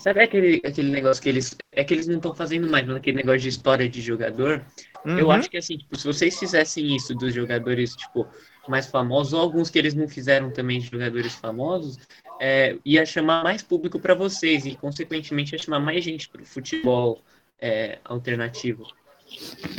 [0.00, 1.54] Sabe aquele, aquele negócio que eles.
[1.70, 4.64] É que eles não estão fazendo mais, aquele negócio de história de jogador.
[5.04, 5.18] Uhum.
[5.18, 8.26] Eu acho que assim, tipo, se vocês fizessem isso dos jogadores, tipo,
[8.66, 11.98] mais famosos, ou alguns que eles não fizeram também de jogadores famosos,
[12.40, 16.46] é, ia chamar mais público para vocês e, consequentemente, ia chamar mais gente para o
[16.46, 17.22] futebol
[17.60, 18.86] é, alternativo.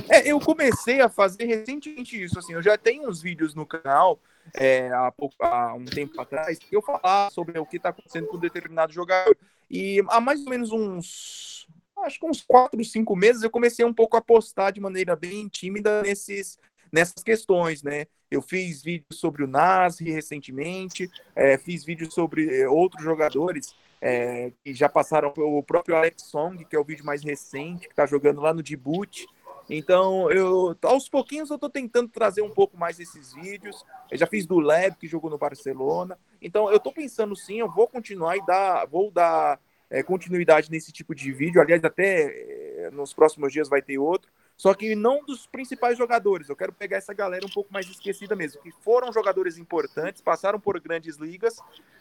[0.10, 4.20] É, eu comecei a fazer recentemente isso, assim, eu já tenho uns vídeos no canal
[4.54, 8.28] é, há, pouco, há um tempo atrás que eu falar sobre o que está acontecendo
[8.28, 9.38] com um determinado jogador.
[9.70, 11.68] E há mais ou menos uns,
[12.04, 15.48] acho que uns quatro, cinco meses eu comecei um pouco a postar de maneira bem
[15.48, 16.60] tímida nesses,
[16.92, 18.06] nessas questões, né?
[18.30, 24.52] Eu fiz vídeo sobre o Nasri recentemente, é, fiz vídeo sobre é, outros jogadores é,
[24.64, 28.06] que já passaram pelo próprio Alex Song, que é o vídeo mais recente, que está
[28.06, 29.28] jogando lá no Djibouti
[29.69, 33.86] Então, eu aos pouquinhos eu estou tentando trazer um pouco mais esses vídeos.
[34.10, 36.17] Eu já fiz do Leb, que jogou no Barcelona.
[36.41, 40.91] Então, eu estou pensando sim, eu vou continuar e dar, vou dar é, continuidade nesse
[40.91, 41.62] tipo de vídeo.
[41.62, 44.32] Aliás, até é, nos próximos dias vai ter outro.
[44.62, 46.47] Só que não dos principais jogadores.
[46.47, 50.60] Eu quero pegar essa galera um pouco mais esquecida mesmo, que foram jogadores importantes, passaram
[50.60, 51.56] por grandes ligas,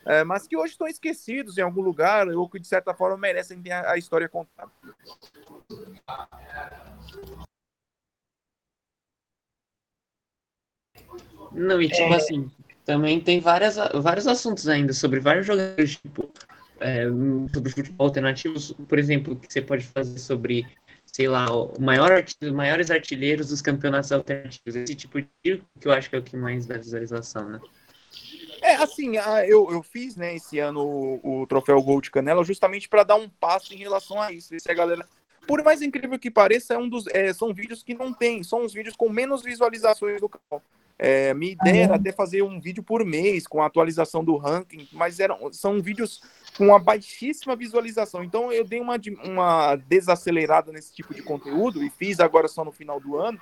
[0.04, 3.62] é, mas que hoje estão esquecidos em algum lugar ou que de certa forma merecem
[3.62, 4.70] ter a, a história contada.
[11.50, 12.16] Não, e tipo é...
[12.16, 12.50] assim,
[12.84, 16.30] também tem várias, vários assuntos ainda sobre vários jogadores, tipo,
[16.78, 17.04] é,
[17.54, 18.54] sobre futebol alternativo,
[18.86, 20.66] por exemplo, que você pode fazer sobre
[21.12, 24.76] sei lá, o maior, os maiores artilheiros dos campeonatos alternativos.
[24.76, 25.28] Esse tipo de
[25.80, 27.60] que eu acho que é o que mais dá visualização, né?
[28.62, 32.88] É, assim, eu, eu fiz, né, esse ano o, o troféu Gol de Canela justamente
[32.88, 34.54] para dar um passo em relação a isso.
[34.58, 35.06] Se a galera,
[35.46, 38.64] por mais incrível que pareça, é um dos, é, são vídeos que não tem, são
[38.64, 40.62] os vídeos com menos visualizações do canal.
[40.98, 44.86] É, minha ideia era até fazer um vídeo por mês com a atualização do ranking,
[44.92, 46.20] mas eram, são vídeos
[46.56, 48.22] com uma baixíssima visualização.
[48.22, 52.72] Então eu dei uma, uma desacelerada nesse tipo de conteúdo e fiz agora só no
[52.72, 53.40] final do ano.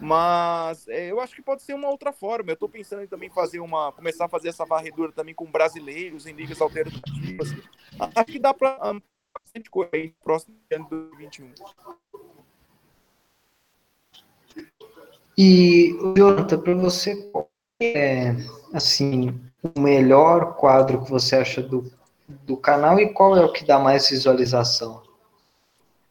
[0.00, 2.50] Mas é, eu acho que pode ser uma outra forma.
[2.50, 3.92] Eu estou pensando em também fazer uma.
[3.92, 7.54] começar a fazer essa varredura também com brasileiros em ligas alternativas.
[7.98, 8.78] Acho que dá para
[9.38, 11.52] bastante coisa aí próximo ano de 2021.
[15.36, 17.30] E, Jonathan, para você,
[17.80, 18.34] é,
[18.74, 21.90] assim, o melhor quadro que você acha do,
[22.44, 25.02] do canal e qual é o que dá mais visualização?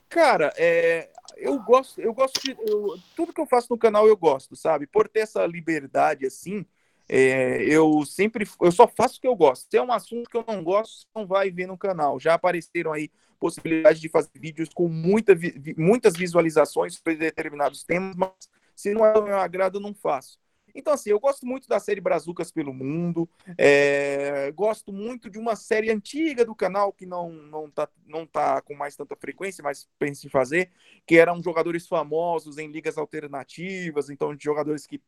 [0.10, 2.51] Cara, é, eu gosto, eu gosto de.
[2.51, 4.88] Eu, tudo que eu faço no canal eu gosto, sabe?
[4.88, 6.65] Por ter essa liberdade assim,
[7.08, 8.47] é, eu sempre.
[8.62, 9.67] Eu só faço o que eu gosto.
[9.69, 12.19] Se é um assunto que eu não gosto, não vai ver no canal.
[12.19, 15.34] Já apareceram aí possibilidades de fazer vídeos com muita,
[15.77, 18.32] muitas visualizações sobre determinados temas, mas
[18.75, 20.38] se não é do meu agrado, eu não faço.
[20.73, 23.27] Então, assim, eu gosto muito da série Brazucas pelo Mundo,
[23.58, 28.62] é, gosto muito de uma série antiga do canal que não, não, tá, não tá
[28.62, 30.71] com mais tanta frequência, mas penso em fazer,
[31.05, 35.01] que eram jogadores famosos em ligas alternativas, então de jogadores que,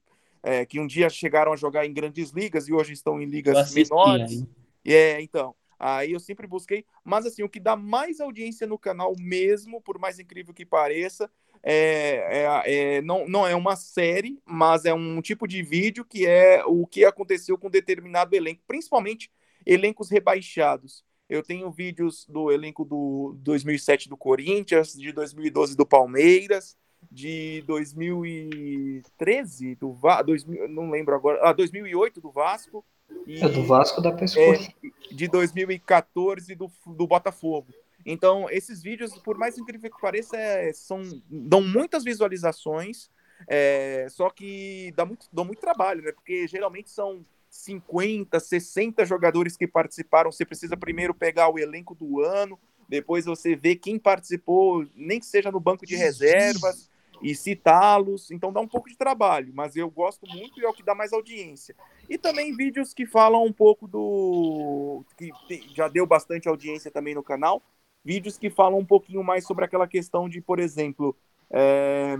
[0.44, 3.74] é, que um dia chegaram a jogar em grandes ligas e hoje estão em ligas
[3.74, 4.46] menores.
[4.86, 5.56] É, então.
[5.84, 9.98] Aí eu sempre busquei, mas assim, o que dá mais audiência no canal mesmo, por
[9.98, 11.28] mais incrível que pareça,
[11.64, 16.28] é, é, é, não, não é uma série, mas é um tipo de vídeo que
[16.28, 19.32] é o que aconteceu com determinado elenco, principalmente
[19.66, 21.04] elencos rebaixados.
[21.28, 26.78] Eu tenho vídeos do elenco do 2007 do Corinthians, de 2012 do Palmeiras,
[27.12, 32.86] de 2013 do Va 2000, não lembro agora, ah, 2008 do Vasco
[33.26, 34.56] e, é do Vasco da pessoa.
[34.56, 34.74] É,
[35.12, 37.68] de 2014 do, do Botafogo.
[38.06, 43.10] Então, esses vídeos, por mais incrível que pareça, é, são, dão muitas visualizações,
[43.48, 46.12] é, só que dá muito, dão muito trabalho, né?
[46.12, 50.32] Porque geralmente são 50, 60 jogadores que participaram.
[50.32, 55.26] Você precisa primeiro pegar o elenco do ano, depois você vê quem participou, nem que
[55.26, 56.90] seja no banco de reservas,
[57.22, 58.32] e citá-los.
[58.32, 60.96] Então dá um pouco de trabalho, mas eu gosto muito e é o que dá
[60.96, 61.76] mais audiência.
[62.10, 65.04] E também vídeos que falam um pouco do.
[65.18, 65.32] que
[65.76, 67.62] já deu bastante audiência também no canal,
[68.04, 71.16] vídeos que falam um pouquinho mais sobre aquela questão de, por exemplo,
[71.50, 72.16] é,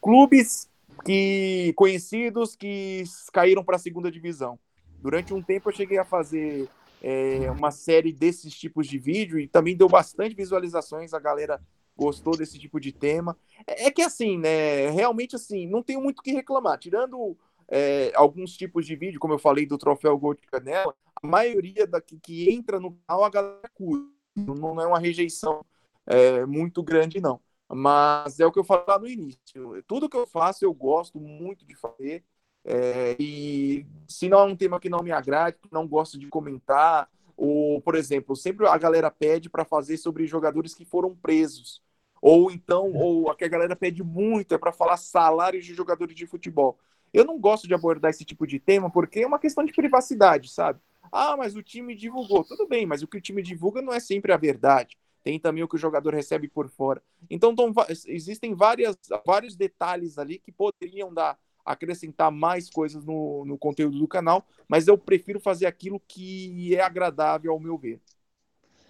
[0.00, 0.68] clubes
[1.04, 4.58] que conhecidos que caíram para a segunda divisão.
[5.00, 6.68] Durante um tempo eu cheguei a fazer
[7.00, 11.60] é, uma série desses tipos de vídeo e também deu bastante visualizações, a galera
[11.98, 13.36] gostou desse tipo de tema.
[13.66, 17.36] É, é que assim, né, realmente assim, não tenho muito o que reclamar, tirando
[17.68, 21.86] é, alguns tipos de vídeo, como eu falei do troféu Gol de Canela, a maioria
[21.86, 25.64] da que, que entra no canal a galera curte não é uma rejeição
[26.06, 27.40] é, muito grande, não.
[27.70, 29.82] Mas é o que eu falei lá no início.
[29.86, 32.24] Tudo que eu faço, eu gosto muito de fazer.
[32.64, 36.28] É, e se não é um tema que não me agrade, que não gosto de
[36.28, 41.82] comentar, ou, por exemplo, sempre a galera pede para fazer sobre jogadores que foram presos.
[42.20, 46.14] Ou então, ou a que a galera pede muito é para falar salários de jogadores
[46.14, 46.78] de futebol.
[47.12, 50.50] Eu não gosto de abordar esse tipo de tema porque é uma questão de privacidade,
[50.50, 50.80] sabe?
[51.10, 52.44] Ah, mas o time divulgou.
[52.44, 54.96] Tudo bem, mas o que o time divulga não é sempre a verdade.
[55.22, 57.02] Tem também o que o jogador recebe por fora.
[57.30, 57.72] Então, tão,
[58.06, 64.08] existem várias, vários detalhes ali que poderiam dar acrescentar mais coisas no, no conteúdo do
[64.08, 68.00] canal, mas eu prefiro fazer aquilo que é agradável ao meu ver.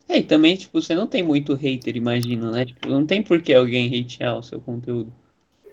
[0.09, 2.65] É, e também, tipo, você não tem muito hater, imagina, né?
[2.65, 5.13] Tipo, não tem por que alguém hatear o seu conteúdo.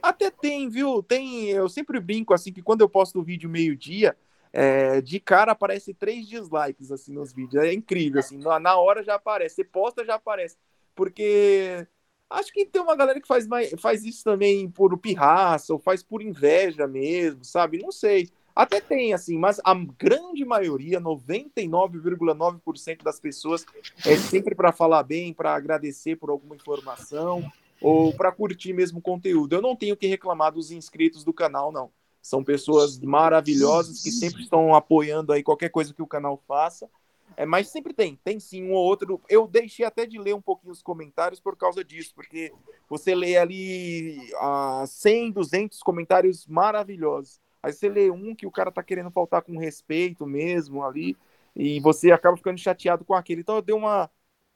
[0.02, 1.02] Até tem, viu?
[1.02, 4.16] Tem, eu sempre brinco assim que quando eu posto o vídeo meio-dia,
[4.52, 7.64] é, de cara aparece três dislikes assim nos vídeos.
[7.64, 9.56] É incrível, assim, na hora já aparece.
[9.56, 10.58] Você posta, já aparece.
[10.94, 11.88] Porque
[12.30, 16.02] Acho que tem uma galera que faz, mais, faz isso também por pirraça, ou faz
[16.02, 17.78] por inveja mesmo, sabe?
[17.78, 18.30] Não sei.
[18.56, 23.66] Até tem, assim, mas a grande maioria, 99,9% das pessoas,
[24.06, 27.44] é sempre para falar bem, para agradecer por alguma informação,
[27.82, 29.54] ou para curtir mesmo conteúdo.
[29.54, 31.92] Eu não tenho que reclamar dos inscritos do canal, não.
[32.22, 36.90] São pessoas maravilhosas que sempre estão apoiando aí qualquer coisa que o canal faça.
[37.38, 39.22] É, mas sempre tem, tem sim um ou outro.
[39.30, 42.52] Eu deixei até de ler um pouquinho os comentários por causa disso, porque
[42.90, 47.40] você lê ali uh, 100, 200 comentários maravilhosos.
[47.66, 51.18] Aí você lê um que o cara tá querendo faltar com respeito mesmo ali,
[51.56, 53.42] e você acaba ficando chateado com aquele.
[53.42, 54.08] Então eu dei uma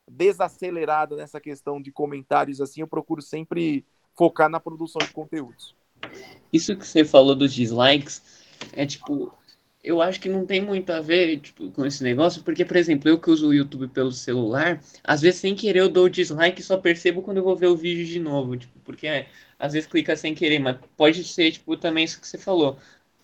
[0.07, 3.83] desacelerada nessa questão de comentários assim, eu procuro sempre
[4.15, 5.75] focar na produção de conteúdos.
[6.53, 8.21] Isso que você falou dos dislikes
[8.73, 9.33] é tipo,
[9.83, 13.09] eu acho que não tem muito a ver tipo, com esse negócio, porque, por exemplo,
[13.09, 16.63] eu que uso o YouTube pelo celular, às vezes sem querer eu dou dislike e
[16.63, 19.27] só percebo quando eu vou ver o vídeo de novo, tipo, porque é,
[19.59, 22.77] às vezes clica sem querer, mas pode ser, tipo, também isso que você falou.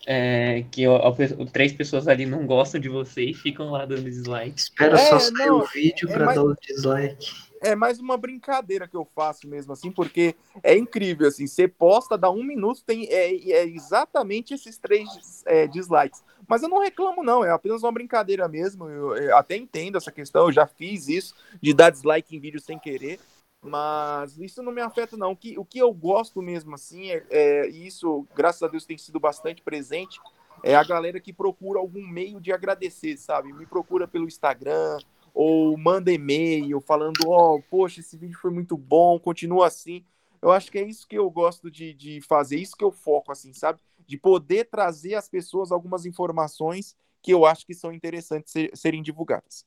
[0.08, 1.16] É, que ó, ó,
[1.52, 4.60] três pessoas ali não gostam de você e ficam lá dando dislike.
[4.60, 6.38] Espera é, só sair o vídeo é para mais...
[6.38, 11.28] dar o dislike é mais uma brincadeira que eu faço mesmo, assim, porque é incrível,
[11.28, 16.24] assim, você posta, dá um minuto, tem é, é exatamente esses três é, dislikes.
[16.48, 20.12] Mas eu não reclamo, não, é apenas uma brincadeira mesmo, eu, eu, até entendo essa
[20.12, 23.20] questão, eu já fiz isso, de dar dislike em vídeo sem querer,
[23.66, 25.32] mas isso não me afeta, não.
[25.32, 28.98] O que, o que eu gosto mesmo, assim, é, é isso, graças a Deus, tem
[28.98, 30.20] sido bastante presente,
[30.64, 33.52] é a galera que procura algum meio de agradecer, sabe?
[33.52, 35.00] Me procura pelo Instagram,
[35.34, 40.06] ou manda e-mail falando, ó, oh, poxa, esse vídeo foi muito bom, continua assim.
[40.42, 43.32] Eu acho que é isso que eu gosto de, de fazer, isso que eu foco,
[43.32, 43.80] assim, sabe?
[44.08, 49.02] De poder trazer às pessoas algumas informações que eu acho que são interessantes ser, serem
[49.02, 49.66] divulgadas.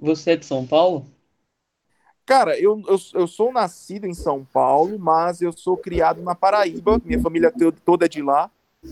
[0.00, 1.06] Você é de São Paulo?
[2.24, 7.00] Cara, eu, eu, eu sou nascido em São Paulo, mas eu sou criado na Paraíba,
[7.04, 7.52] minha família
[7.84, 8.50] toda é de lá.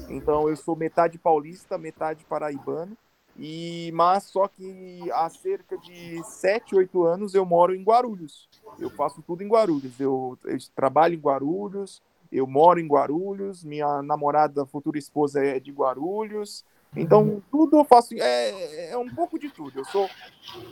[0.08, 2.96] Então eu sou metade paulista, metade paraibano.
[3.38, 8.48] E, mas só que há cerca de 7, 8 anos eu moro em Guarulhos.
[8.78, 9.98] Eu faço tudo em Guarulhos.
[9.98, 15.72] Eu, eu trabalho em Guarulhos, eu moro em Guarulhos, minha namorada, futura esposa é de
[15.72, 16.64] Guarulhos.
[16.96, 18.14] Então, tudo eu faço.
[18.14, 19.78] É, é um pouco de tudo.
[19.78, 20.08] Eu sou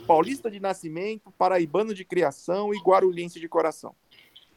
[0.05, 3.95] paulista de nascimento, paraibano de criação e guarulhense de coração.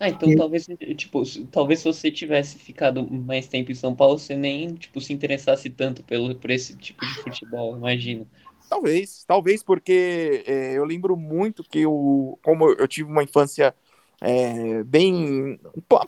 [0.00, 0.36] Ah, então e...
[0.36, 1.22] talvez, tipo,
[1.52, 5.70] talvez se você tivesse ficado mais tempo em São Paulo, você nem, tipo, se interessasse
[5.70, 8.26] tanto pelo, por esse tipo de futebol, imagino.
[8.68, 13.72] Talvez, talvez, porque é, eu lembro muito que eu, como eu tive uma infância
[14.20, 15.60] é, bem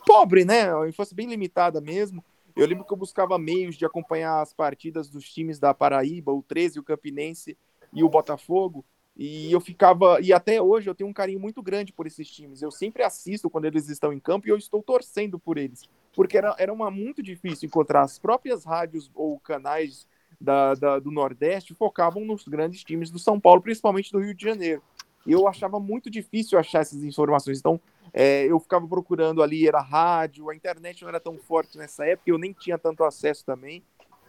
[0.05, 0.73] pobre, né?
[0.73, 2.23] Uma infância bem limitada mesmo.
[2.55, 6.41] Eu lembro que eu buscava meios de acompanhar as partidas dos times da Paraíba, o
[6.41, 7.57] 13, o Campinense
[7.91, 8.85] e o Botafogo.
[9.17, 12.61] E eu ficava, e até hoje eu tenho um carinho muito grande por esses times.
[12.61, 15.83] Eu sempre assisto quando eles estão em campo e eu estou torcendo por eles.
[16.13, 20.07] Porque era, era uma, muito difícil encontrar as próprias rádios ou canais
[20.39, 24.43] da, da, do Nordeste focavam nos grandes times do São Paulo, principalmente do Rio de
[24.43, 24.81] Janeiro.
[25.25, 27.59] E eu achava muito difícil achar essas informações.
[27.59, 27.79] Então,
[28.17, 32.31] é, eu ficava procurando ali, era rádio, a internet não era tão forte nessa época,
[32.31, 33.83] eu nem tinha tanto acesso também.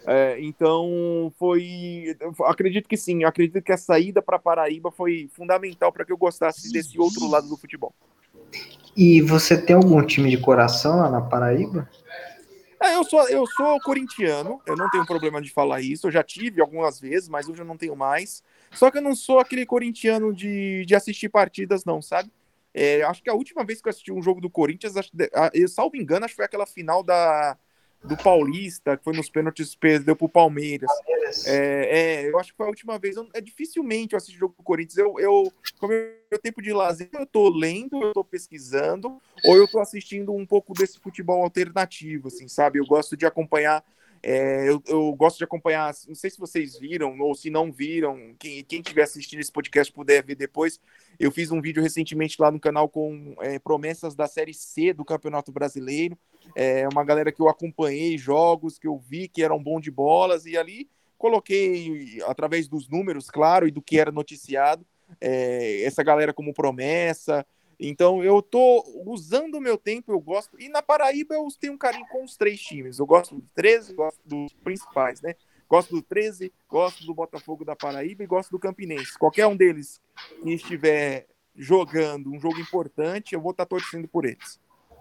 [0.04, 6.04] É, então foi, acredito que sim, acredito que a saída para Paraíba foi fundamental para
[6.04, 7.94] que eu gostasse desse outro lado do futebol.
[8.96, 11.88] E você tem algum time de coração lá na Paraíba?
[12.82, 16.24] É, eu sou eu sou corintiano, eu não tenho problema de falar isso, eu já
[16.24, 18.42] tive algumas vezes, mas hoje eu não tenho mais.
[18.72, 22.30] Só que eu não sou aquele corintiano de, de assistir partidas, não, sabe?
[22.78, 25.10] É, acho que a última vez que eu assisti um jogo do Corinthians, acho,
[25.54, 27.56] eu, salvo engano, acho que foi aquela final da,
[28.04, 30.90] do Paulista, que foi nos pênaltis, perdeu pro Palmeiras.
[31.46, 33.16] É, é, eu acho que foi a última vez.
[33.16, 34.98] Eu, é dificilmente eu assisto jogo do Corinthians.
[34.98, 39.66] Eu, eu, como meu tempo de lazer, eu tô lendo, eu tô pesquisando, ou eu
[39.66, 42.78] tô assistindo um pouco desse futebol alternativo, assim, sabe?
[42.78, 43.82] Eu gosto de acompanhar
[44.22, 48.34] é, eu, eu, gosto de acompanhar, não sei se vocês viram ou se não viram,
[48.40, 50.80] quem, quem estiver assistindo esse podcast puder ver depois.
[51.18, 55.04] Eu fiz um vídeo recentemente lá no canal com é, promessas da Série C do
[55.04, 56.16] Campeonato Brasileiro.
[56.54, 60.46] É uma galera que eu acompanhei, jogos que eu vi que eram bom de bolas,
[60.46, 64.86] e ali coloquei, através dos números, claro, e do que era noticiado,
[65.20, 67.44] é, essa galera como promessa,
[67.78, 70.60] então eu tô usando o meu tempo, eu gosto.
[70.60, 72.98] E na Paraíba eu tenho um carinho com os três times.
[72.98, 75.34] Eu gosto do 13, gosto dos principais, né?
[75.68, 79.18] Gosto do 13, gosto do Botafogo da Paraíba e gosto do Campinense.
[79.18, 80.00] Qualquer um deles
[80.42, 84.60] que estiver jogando um jogo importante, eu vou estar tá torcendo por eles.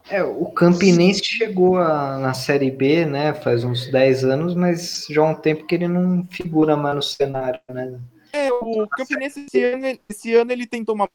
[0.10, 5.22] É, o Campinense chegou a, na Série B, né, faz uns 10 anos, mas já
[5.22, 8.00] há um tempo que ele não figura mais no cenário, né?
[8.32, 11.10] É, o Campinense esse ano, esse ano ele tentou uma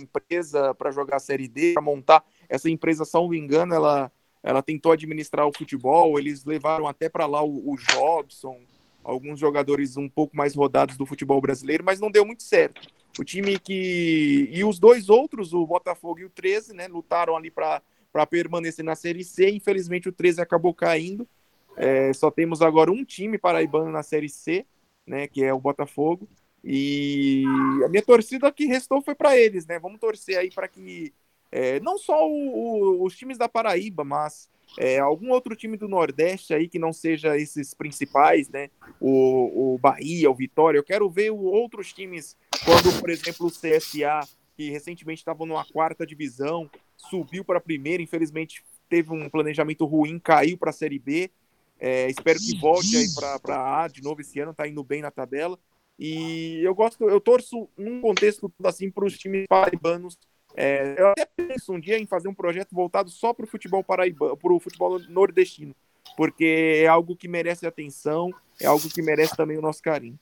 [0.00, 2.24] empresa para jogar a Série D, para montar.
[2.48, 4.10] essa empresa, salvo engano, ela,
[4.42, 8.60] ela tentou administrar o futebol, eles levaram até para lá o, o Jobson,
[9.04, 12.80] alguns jogadores um pouco mais rodados do futebol brasileiro, mas não deu muito certo.
[13.18, 14.48] O time que.
[14.50, 17.82] E os dois outros, o Botafogo e o 13, né, lutaram ali para
[18.28, 19.50] permanecer na Série C.
[19.50, 21.28] Infelizmente, o 13 acabou caindo.
[21.76, 24.64] É, só temos agora um time paraibano na Série C,
[25.06, 26.28] né, que é o Botafogo.
[26.64, 27.44] E
[27.84, 29.78] a minha torcida que restou foi para eles, né?
[29.78, 31.12] Vamos torcer aí para que
[31.56, 35.86] é, não só o, o, os times da Paraíba, mas é, algum outro time do
[35.86, 38.70] Nordeste aí que não seja esses principais, né?
[39.00, 40.76] O, o Bahia, o Vitória.
[40.76, 46.04] Eu quero ver outros times quando, por exemplo, o CSA, que recentemente estava numa quarta
[46.04, 51.30] divisão, subiu para a primeira, infelizmente teve um planejamento ruim, caiu para a Série B.
[51.78, 53.06] É, espero que volte aí
[53.44, 55.56] para A de novo esse ano, tá indo bem na tabela.
[55.96, 60.18] E eu gosto, eu torço num contexto assim para os times paraibanos.
[60.56, 63.82] É, eu até penso um dia em fazer um projeto voltado só para o futebol
[63.82, 65.74] paraibano, para o futebol nordestino,
[66.16, 68.30] porque é algo que merece atenção,
[68.60, 70.18] é algo que merece também o nosso carinho.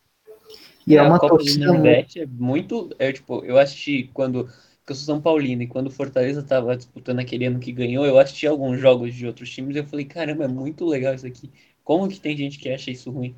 [0.86, 4.48] E é, é uma a Copa do Nordeste é muito, é tipo, eu assisti quando
[4.88, 8.18] eu sou São Paulino e quando o Fortaleza estava disputando aquele ano que ganhou, eu
[8.18, 11.50] assisti alguns jogos de outros times e eu falei, caramba, é muito legal isso aqui.
[11.84, 13.34] Como que tem gente que acha isso ruim?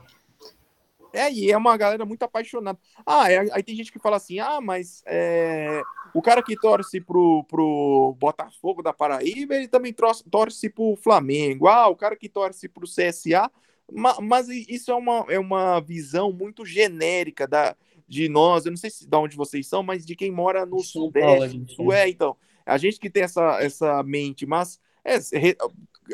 [1.12, 2.78] É, e é uma galera muito apaixonada.
[3.06, 5.80] Ah, é, aí tem gente que fala assim: ah, mas é,
[6.14, 11.66] o cara que torce pro, pro Botafogo da Paraíba, ele também torce, torce pro Flamengo.
[11.66, 13.50] Ah, o cara que torce pro CSA.
[13.92, 18.64] Mas, mas isso é uma, é uma visão muito genérica da, de nós.
[18.64, 21.76] Eu não sei se, de onde vocês são, mas de quem mora no São Sudeste.
[21.76, 22.36] Paulo, é, então.
[22.64, 25.18] A gente que tem essa, essa mente, mas é,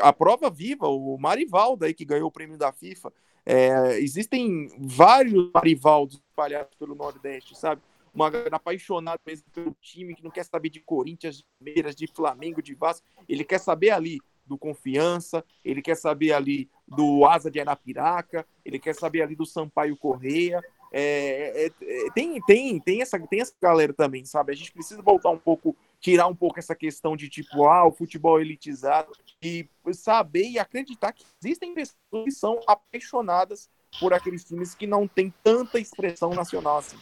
[0.00, 3.12] a prova viva, o Marivaldo aí que ganhou o prêmio da FIFA.
[3.44, 7.82] É, existem vários Marivaldos espalhados pelo Nordeste, sabe?
[8.12, 12.06] Uma galera apaixonada mesmo pelo time, que não quer saber de Corinthians, de Palmeiras, de
[12.06, 13.06] Flamengo, de Vasco.
[13.28, 18.80] Ele quer saber ali do Confiança, ele quer saber ali do Asa de Arapiraca, ele
[18.80, 20.60] quer saber ali do Sampaio Correia.
[20.92, 24.52] É, é, é, tem, tem, tem, essa, tem essa galera também, sabe?
[24.52, 27.92] A gente precisa voltar um pouco, tirar um pouco essa questão de tipo, ah, o
[27.92, 34.74] futebol elitizado e saber e acreditar que existem pessoas que são apaixonadas por aqueles times
[34.74, 36.98] que não tem tanta expressão nacional assim.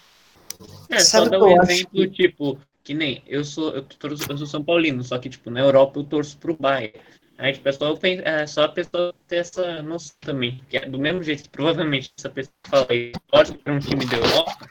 [0.88, 2.10] É, só dar um exemplo, acho...
[2.10, 5.60] tipo, que nem eu sou, eu, torço, eu sou São Paulino, só que, tipo, na
[5.60, 6.98] Europa eu torço pro Bayern.
[7.36, 10.60] Aí, tipo, pessoal tem, é só a pessoa ter essa noção também.
[10.68, 14.04] Que é do mesmo jeito que provavelmente essa pessoa fala aí, torce para um time
[14.06, 14.68] da Europa,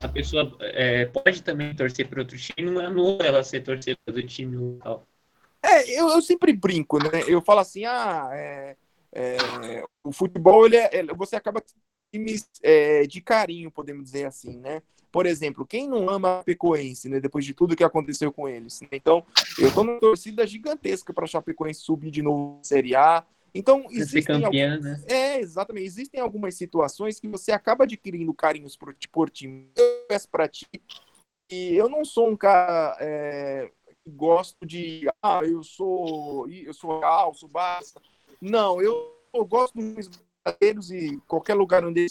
[0.00, 4.22] a pessoa é, pode também torcer para outro time, não anula ela ser torcedora do
[4.22, 5.06] time local.
[5.62, 7.22] É, eu, eu sempre brinco, né?
[7.26, 8.76] Eu falo assim, ah, é,
[9.12, 9.36] é,
[10.02, 11.62] o futebol, ele é, você acaba
[12.62, 14.82] é, de carinho, podemos dizer assim, né?
[15.10, 17.20] Por exemplo, quem não ama a Chapecoense, né?
[17.20, 18.80] Depois de tudo que aconteceu com eles.
[18.82, 18.88] Né?
[18.92, 19.24] Então,
[19.58, 23.24] eu tô numa torcida gigantesca para a Chapecoense subir de novo na Série A.
[23.54, 25.00] Então, existem campeã, algumas...
[25.00, 25.04] né?
[25.08, 25.86] É, exatamente.
[25.86, 29.70] Existem algumas situações que você acaba adquirindo carinhos por, por time.
[29.74, 30.66] Eu peço para ti.
[31.50, 33.70] E eu não sou um cara é,
[34.04, 35.08] que gosto de.
[35.22, 36.48] Ah, eu sou.
[36.50, 38.00] Eu sou Real, sou Barça.
[38.40, 40.08] Não, eu, eu gosto dos
[40.44, 42.06] brasileiros e qualquer lugar onde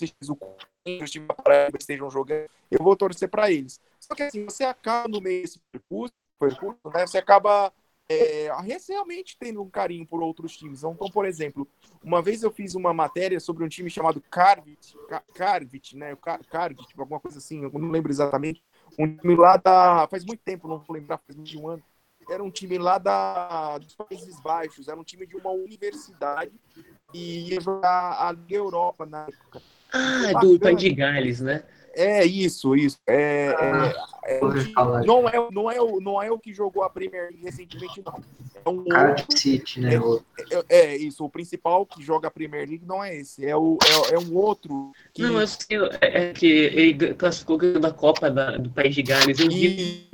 [0.88, 1.28] eles estejam,
[1.80, 3.80] estejam jogando, eu vou torcer para eles.
[4.00, 7.72] Só que assim, você acaba no meio desse percurso, percurso né, você acaba
[8.10, 8.50] é,
[8.88, 10.84] realmente tendo um carinho por outros times.
[10.84, 11.68] Então, por exemplo,
[12.04, 14.96] uma vez eu fiz uma matéria sobre um time chamado Carvit,
[15.34, 16.16] Carvit, né?
[16.50, 18.64] Carvit, alguma coisa assim, eu não lembro exatamente.
[18.98, 20.08] Um time lá da.
[20.10, 21.84] Faz muito tempo, não vou lembrar, faz mais de um ano
[22.30, 26.52] era um time lá da, dos Países Baixos, era um time de uma universidade
[27.14, 29.62] e ia jogar a Liga Europa na época.
[29.92, 31.64] Ah, do País de Gales, né?
[31.98, 33.00] É isso, isso.
[33.08, 33.92] É, ah,
[34.24, 34.42] é, é
[35.04, 38.22] não, é, não, é, o, não é o que jogou a Premier League recentemente, não.
[38.64, 39.96] É um outro, City, né?
[39.96, 43.56] É, é, é, isso, o principal que joga a Premier League não é esse, é,
[43.56, 44.92] o, é, é um outro.
[45.12, 45.24] Que...
[45.24, 49.40] Não, eu sei, é, que ele classificou da Copa da, do País de Gales.
[49.40, 50.08] Eu vi.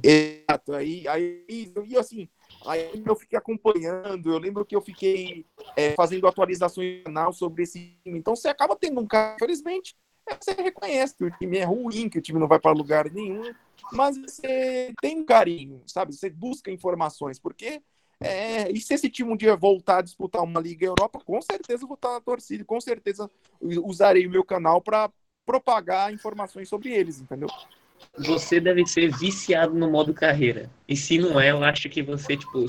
[0.00, 2.28] Exato, aí, aí e assim,
[2.66, 5.46] aí eu fiquei acompanhando, eu lembro que eu fiquei
[5.76, 9.96] é, fazendo atualizações canal sobre esse time, então você acaba tendo um cara, infelizmente,
[10.40, 13.52] você reconhece que o time é ruim, que o time não vai para lugar nenhum,
[13.92, 16.14] mas você tem um carinho, sabe?
[16.14, 17.80] Você busca informações, porque
[18.20, 21.86] é, e se esse time um dia voltar a disputar uma Liga Europa, com certeza
[21.86, 23.30] vou estar na torcida, com certeza
[23.60, 25.10] usarei o meu canal para
[25.46, 27.48] propagar informações sobre eles, entendeu?
[28.16, 30.70] Você deve ser viciado no modo carreira.
[30.88, 32.64] E se não é, eu acho que você, tipo,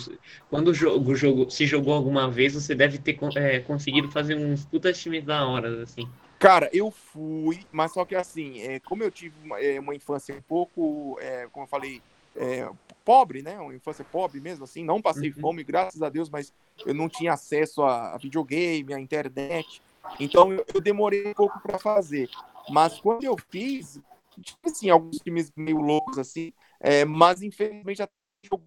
[0.50, 4.36] quando o jogo, o jogo se jogou alguma vez, você deve ter é, conseguido fazer
[4.36, 6.08] uns putas times da hora, assim.
[6.38, 10.34] Cara, eu fui, mas só que assim, é, como eu tive uma, é, uma infância
[10.34, 12.02] um pouco, é, como eu falei,
[12.36, 12.70] é,
[13.04, 13.60] pobre, né?
[13.60, 14.84] Uma infância pobre mesmo, assim.
[14.84, 15.42] Não passei uhum.
[15.42, 16.54] fome, graças a Deus, mas
[16.86, 19.82] eu não tinha acesso a, a videogame, a internet.
[20.20, 22.30] Então eu, eu demorei um pouco para fazer.
[22.70, 24.00] Mas quando eu fiz,
[24.42, 28.14] tipo assim, alguns times meio loucos assim, é, mas infelizmente até
[28.44, 28.64] jogo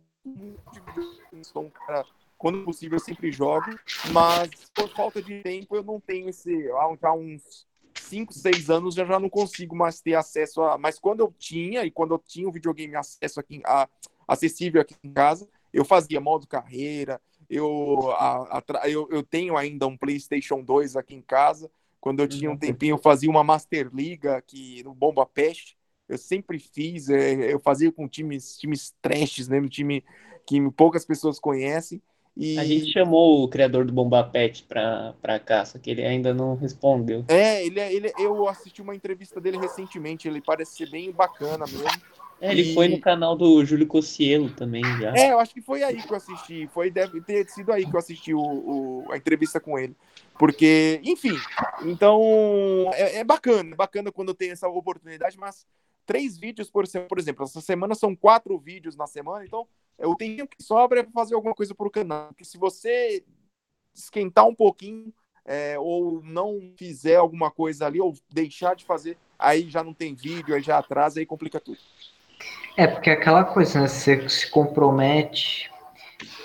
[1.42, 2.04] sou um cara
[2.38, 3.66] quando possível eu sempre jogo,
[4.12, 9.04] mas por falta de tempo eu não tenho esse há uns 5, 6 anos já,
[9.04, 10.76] já não consigo mais ter acesso a.
[10.76, 13.88] Mas quando eu tinha, e quando eu tinha o videogame acesso aqui, a,
[14.26, 19.86] acessível aqui em casa, eu fazia modo carreira, eu, a, a, eu, eu tenho ainda
[19.86, 21.70] um PlayStation 2 aqui em casa.
[22.02, 25.76] Quando eu tinha um tempinho, eu fazia uma Master Liga aqui no Bomba Pest.
[26.08, 29.60] Eu sempre fiz, é, eu fazia com times, times trashes, né?
[29.68, 30.04] time
[30.44, 32.02] que poucas pessoas conhecem.
[32.36, 32.58] E...
[32.58, 36.34] A gente chamou o criador do Bomba Pet pra, pra cá, só que ele ainda
[36.34, 37.24] não respondeu.
[37.28, 41.66] É, ele, é, ele, eu assisti uma entrevista dele recentemente, ele parece ser bem bacana
[41.66, 42.02] mesmo.
[42.42, 42.74] É, ele e...
[42.74, 45.14] foi no canal do Júlio Cossielo também já.
[45.14, 46.66] É, eu acho que foi aí que eu assisti.
[46.74, 49.94] Foi, deve ter sido aí que eu assisti o, o a entrevista com ele.
[50.36, 51.36] Porque, enfim,
[51.84, 52.20] então
[52.94, 55.64] é, é bacana, é bacana quando tem essa oportunidade, mas
[56.04, 59.68] três vídeos por semana, por exemplo, essa semana são quatro vídeos na semana, então
[60.00, 62.26] o tempo que sobra é para fazer alguma coisa para o canal.
[62.28, 63.22] Porque se você
[63.94, 65.14] esquentar um pouquinho
[65.44, 70.12] é, ou não fizer alguma coisa ali, ou deixar de fazer, aí já não tem
[70.12, 71.78] vídeo, aí já atrasa, aí complica tudo.
[72.76, 73.88] É, porque é aquela coisa, né?
[73.88, 75.70] Você se compromete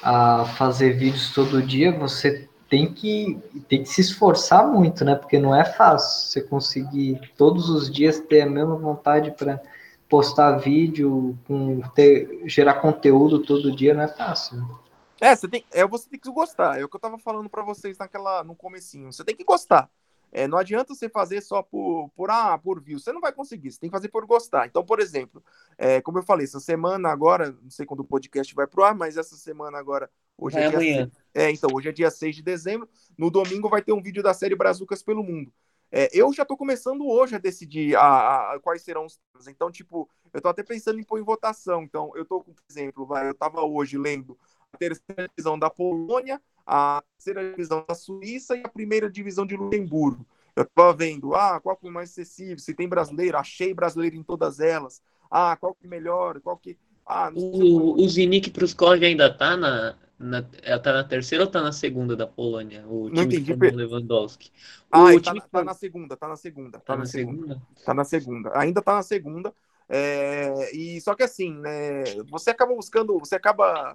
[0.03, 5.15] a fazer vídeos todo dia, você tem que, tem que se esforçar muito, né?
[5.15, 9.61] Porque não é fácil você conseguir todos os dias ter a mesma vontade para
[10.09, 14.65] postar vídeo, com ter, gerar conteúdo todo dia, não é fácil.
[15.19, 16.79] É, você tem, é, você tem que gostar.
[16.79, 19.11] É o que eu tava falando para vocês naquela, no comecinho.
[19.11, 19.89] Você tem que gostar.
[20.37, 22.99] É, não adianta você fazer só por, por, ah, por view.
[22.99, 24.67] Você não vai conseguir, você tem que fazer por gostar.
[24.67, 25.43] Então, por exemplo,
[25.79, 28.93] é, como eu falei, essa semana agora, não sei quando o podcast vai pro ar,
[28.93, 30.07] mas essa semana agora,
[30.37, 31.11] hoje é, é dia amanhã.
[31.33, 32.87] é, então, hoje é dia 6 de dezembro.
[33.17, 35.51] No domingo vai ter um vídeo da série Brazucas pelo Mundo.
[35.91, 39.47] É, eu já estou começando hoje a decidir a, a, quais serão os temas.
[39.47, 41.81] Então, tipo, eu estou até pensando em pôr em votação.
[41.81, 44.37] Então, eu estou, por exemplo, vai, eu estava hoje lendo
[44.71, 49.55] a terceira divisão da Polônia, a terceira divisão da Suíça e a primeira divisão de
[49.55, 50.25] Luxemburgo.
[50.53, 54.23] Eu estava vendo, ah, qual que é mais acessível, se tem brasileiro, achei brasileiro em
[54.23, 55.01] todas elas.
[55.31, 56.77] Ah, qual que é melhor, qual que...
[57.05, 61.61] Ah, o, o Zinik Pruskov ainda tá na, na, ela tá na terceira ou tá
[61.61, 62.85] na segunda da Polônia?
[62.85, 63.53] O não entendi.
[63.53, 64.51] Lewandowski.
[64.91, 65.41] Ah, o tá, time...
[65.49, 66.79] tá, na segunda, tá na segunda.
[66.79, 67.41] Tá, tá na, na segunda.
[67.41, 67.61] segunda.
[67.85, 68.59] Tá na segunda.
[68.59, 69.53] Ainda tá na segunda.
[69.87, 73.93] É, e só que assim, né, você acaba buscando, você acaba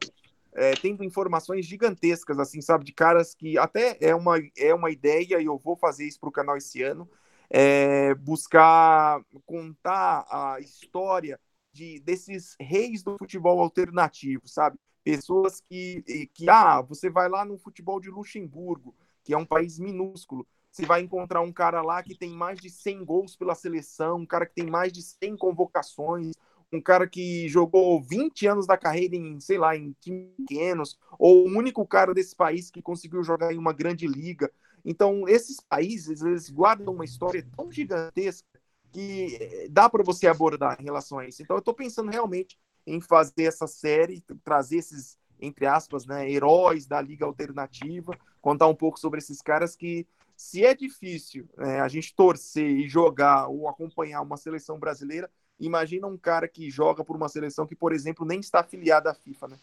[0.54, 5.40] é, tendo informações gigantescas, assim, sabe, de caras que até é uma, é uma ideia
[5.40, 7.08] e eu vou fazer isso para o canal esse ano,
[7.50, 11.38] é, buscar contar a história
[11.72, 14.78] de desses reis do futebol alternativo, sabe?
[15.02, 18.94] pessoas que, que, ah, você vai lá no futebol de Luxemburgo,
[19.24, 22.70] que é um país minúsculo, você vai encontrar um cara lá que tem mais de
[22.70, 26.32] 100 gols pela seleção, um cara que tem mais de 100 convocações,
[26.72, 29.94] um cara que jogou 20 anos da carreira em, sei lá, em
[30.38, 34.50] pequenos, ou o único cara desse país que conseguiu jogar em uma grande liga.
[34.84, 38.48] Então, esses países, eles guardam uma história tão gigantesca
[38.90, 41.42] que eh, dá para você abordar em relação a isso.
[41.42, 46.86] Então, eu estou pensando realmente em fazer essa série, trazer esses, entre aspas, né, heróis
[46.86, 50.06] da Liga Alternativa, contar um pouco sobre esses caras que,
[50.36, 55.30] se é difícil é, a gente torcer e jogar ou acompanhar uma seleção brasileira,
[55.66, 59.14] imagina um cara que joga por uma seleção que, por exemplo, nem está afiliada à
[59.14, 59.56] FIFA, né?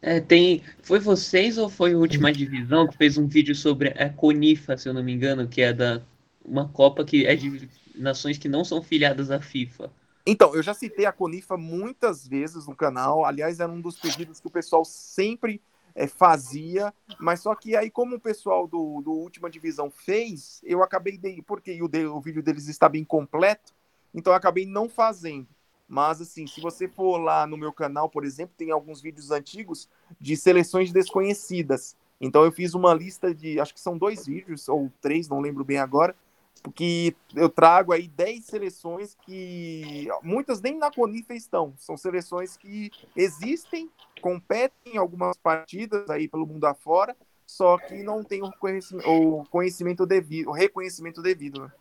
[0.00, 0.62] É, tem.
[0.82, 4.88] Foi vocês ou foi a última divisão que fez um vídeo sobre a Conifa, se
[4.88, 6.02] eu não me engano, que é da
[6.44, 9.90] uma Copa que é de nações que não são filiadas à FIFA.
[10.26, 13.24] Então, eu já citei a Conifa muitas vezes no canal.
[13.24, 15.60] Aliás, era um dos pedidos que o pessoal sempre
[15.94, 20.82] é, fazia, mas só que aí, como o pessoal do, do Última Divisão fez, eu
[20.82, 21.42] acabei de.
[21.42, 23.74] Porque o, de, o vídeo deles está bem completo,
[24.14, 25.48] então eu acabei não fazendo.
[25.88, 29.88] Mas, assim, se você for lá no meu canal, por exemplo, tem alguns vídeos antigos
[30.18, 31.96] de seleções desconhecidas.
[32.18, 33.60] Então, eu fiz uma lista de.
[33.60, 36.16] Acho que são dois vídeos, ou três, não lembro bem agora
[36.62, 42.90] porque eu trago aí 10 seleções que muitas nem na Conifa estão, são seleções que
[43.16, 43.90] existem,
[44.20, 49.44] competem em algumas partidas aí pelo mundo afora, só que não tem o conhecimento, o
[49.46, 51.62] conhecimento devido, o reconhecimento devido.
[51.62, 51.72] Né?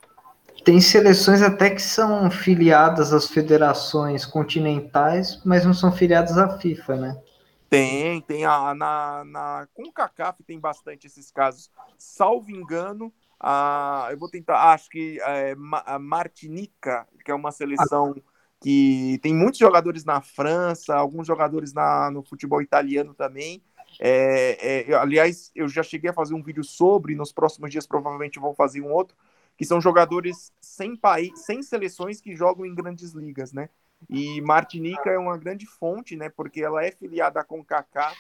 [0.64, 6.96] Tem seleções até que são filiadas às federações continentais, mas não são filiadas à FIFA,
[6.98, 7.22] né?
[7.70, 11.72] Tem, tem a, na, na com o CACAF tem bastante esses casos.
[11.98, 15.56] Salvo engano, ah, eu vou tentar, acho que é,
[15.86, 18.14] a Martinica, que é uma seleção
[18.62, 23.64] que tem muitos jogadores na França, alguns jogadores na, no futebol italiano também.
[24.00, 28.40] É, é, aliás, eu já cheguei a fazer um vídeo sobre, nos próximos dias provavelmente
[28.40, 29.18] vou fazer um outro,
[29.62, 33.70] que são jogadores sem país, sem seleções que jogam em grandes ligas, né?
[34.10, 36.30] E Martinica é uma grande fonte, né?
[36.30, 38.12] Porque ela é filiada com Kaká,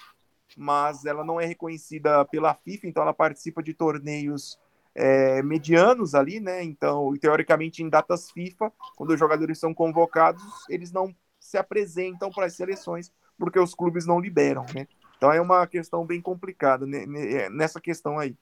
[0.56, 4.60] mas ela não é reconhecida pela FIFA, então ela participa de torneios
[4.94, 6.64] é, medianos ali, né?
[6.64, 12.46] Então, teoricamente, em datas FIFA, quando os jogadores são convocados, eles não se apresentam para
[12.46, 14.88] as seleções porque os clubes não liberam, né?
[15.18, 17.04] Então é uma questão bem complicada né,
[17.50, 18.38] nessa questão aí.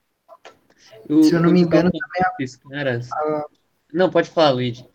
[1.23, 3.45] Se eu não me engano, também a...
[3.93, 4.87] Não, pode falar, Luigi.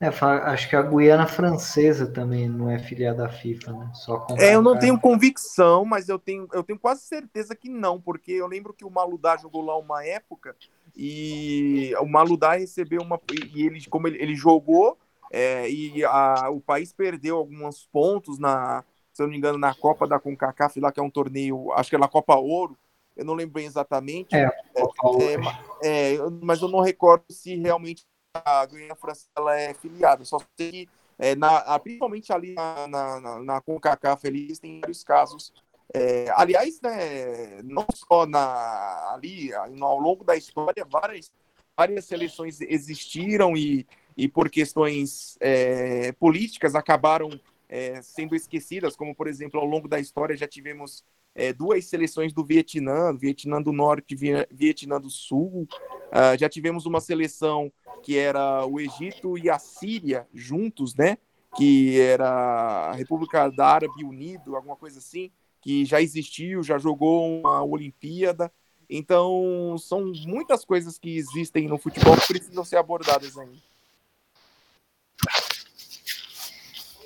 [0.00, 3.90] É, acho que a Guiana Francesa também não é filiada à FIFA, né?
[3.94, 8.00] Só é, eu não tenho convicção, mas eu tenho, eu tenho quase certeza que não,
[8.00, 10.54] porque eu lembro que o Maludá jogou lá uma época
[10.96, 13.18] e o Maludá recebeu uma.
[13.54, 14.98] E ele, como ele, ele jogou,
[15.30, 19.72] é, e a, o país perdeu alguns pontos na, se eu não me engano, na
[19.74, 22.76] Copa da CONCACAF, lá que é um torneio, acho que é na Copa Ouro,
[23.16, 24.34] eu não lembro bem exatamente.
[24.34, 28.04] É, é, é, mas eu não recordo se realmente
[28.34, 30.24] a Guiana Francesa ela é filiada.
[30.24, 30.88] Só sei que,
[31.18, 35.52] é, na, principalmente ali na, na, na CONCACAF, eles têm vários casos.
[35.92, 41.30] É, aliás, né, não só na, ali, ao longo da história, várias,
[41.76, 43.86] várias seleções existiram e,
[44.16, 47.30] e por questões é, políticas acabaram
[47.74, 51.02] é, sendo esquecidas, como, por exemplo, ao longo da história já tivemos
[51.34, 55.66] é, duas seleções do Vietnã, Vietnã do Norte e Vietnã do Sul.
[56.12, 57.72] Uh, já tivemos uma seleção
[58.04, 61.18] que era o Egito e a Síria juntos, né?
[61.56, 67.40] Que era a República da Árabe Unido, alguma coisa assim, que já existiu, já jogou
[67.40, 68.52] uma Olimpíada.
[68.88, 73.73] Então, são muitas coisas que existem no futebol que precisam ser abordadas ainda.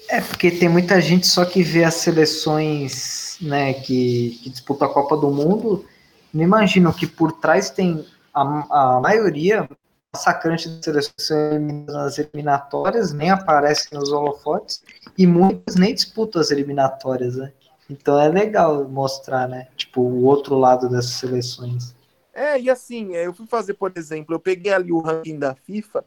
[0.08, 4.92] É, porque tem muita gente só que vê as seleções né, que, que disputam a
[4.92, 5.84] Copa do Mundo,
[6.32, 9.68] não imaginam que por trás tem a, a maioria
[10.14, 14.82] massacrante das seleções nas eliminatórias, nem aparecem nos holofotes,
[15.16, 17.52] e muitas nem disputam as eliminatórias, né?
[17.90, 19.68] Então é legal mostrar, né?
[19.76, 21.94] Tipo, o outro lado dessas seleções.
[22.32, 26.04] É, e assim, eu fui fazer, por exemplo, eu peguei ali o ranking da FIFA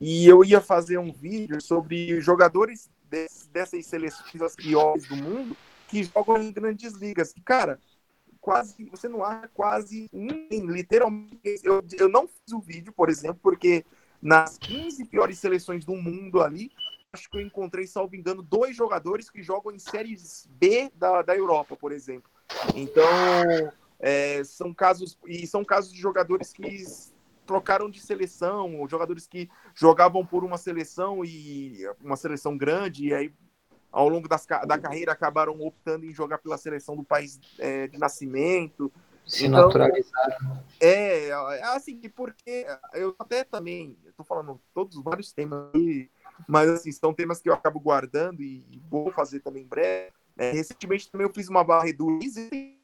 [0.00, 2.88] e eu ia fazer um vídeo sobre jogadores
[3.52, 5.56] dessas seleções as piores do mundo
[5.88, 7.34] que jogam em grandes ligas.
[7.44, 7.78] Cara,
[8.40, 11.60] quase, você não acha quase ninguém, literalmente.
[11.62, 13.84] Eu, eu não fiz o vídeo, por exemplo, porque
[14.20, 16.70] nas 15 piores seleções do mundo ali,
[17.12, 21.36] acho que eu encontrei, salvo engano, dois jogadores que jogam em séries B da, da
[21.36, 22.30] Europa, por exemplo.
[22.74, 23.04] Então,
[23.98, 26.84] é, são casos, e são casos de jogadores que
[27.46, 33.34] trocaram de seleção, jogadores que jogavam por uma seleção e uma seleção grande, e aí
[33.90, 37.98] ao longo das, da carreira acabaram optando em jogar pela seleção do país é, de
[37.98, 38.90] nascimento.
[39.26, 40.64] Se então, naturalizaram.
[40.80, 46.10] É, é, assim, porque eu até também, estou falando todos vários temas aí,
[46.48, 50.12] mas assim, são temas que eu acabo guardando e vou fazer também em breve.
[50.36, 52.78] É, recentemente também eu fiz uma varredura e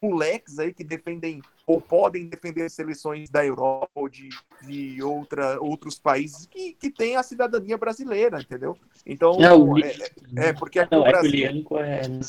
[0.00, 4.30] moleques aí que defendem ou podem defender seleções da Europa ou de,
[4.62, 8.74] de outra, outros países que, que têm a cidadania brasileira, entendeu?
[9.04, 9.94] Então, não, é,
[10.48, 11.30] é, porque aqui não, o é Brasil...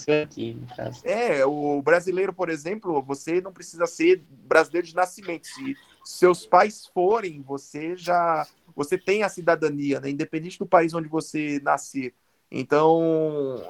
[0.09, 1.07] é, aqui, no caso.
[1.07, 5.47] É, o brasileiro, por exemplo, você não precisa ser brasileiro de nascimento.
[5.47, 10.09] Se seus pais forem, você já você tem a cidadania, né?
[10.09, 12.13] independente do país onde você nascer.
[12.51, 13.61] Então,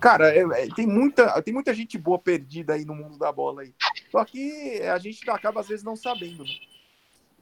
[0.00, 3.62] cara, é, é, tem, muita, tem muita gente boa perdida aí no mundo da bola
[3.62, 3.72] aí.
[4.10, 6.50] Só que a gente acaba às vezes não sabendo, né?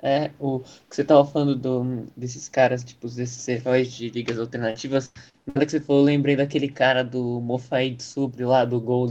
[0.02, 5.12] É, o que você tava falando do, desses caras, tipo, desses heróis de ligas alternativas,
[5.46, 9.06] nada que você falou, eu lembrei daquele cara do Mofaid Subri lá, do gol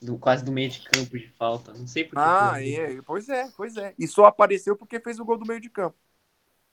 [0.00, 1.72] do, quase do meio de campo de falta.
[1.72, 2.18] Não sei por que.
[2.20, 3.94] Ah, é, pois é, pois é.
[3.98, 5.96] E só apareceu porque fez o gol do meio de campo.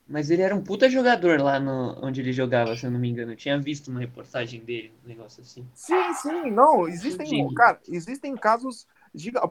[0.09, 3.07] Mas ele era um puta jogador lá no, onde ele jogava, se eu não me
[3.07, 3.33] engano.
[3.33, 5.67] Eu tinha visto uma reportagem dele, um negócio assim.
[5.75, 6.87] Sim, sim, não.
[6.87, 8.87] Existem, cara, existem casos.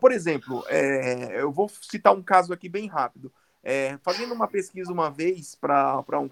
[0.01, 3.33] Por exemplo, é, eu vou citar um caso aqui bem rápido.
[3.63, 6.29] É, fazendo uma pesquisa uma vez para um,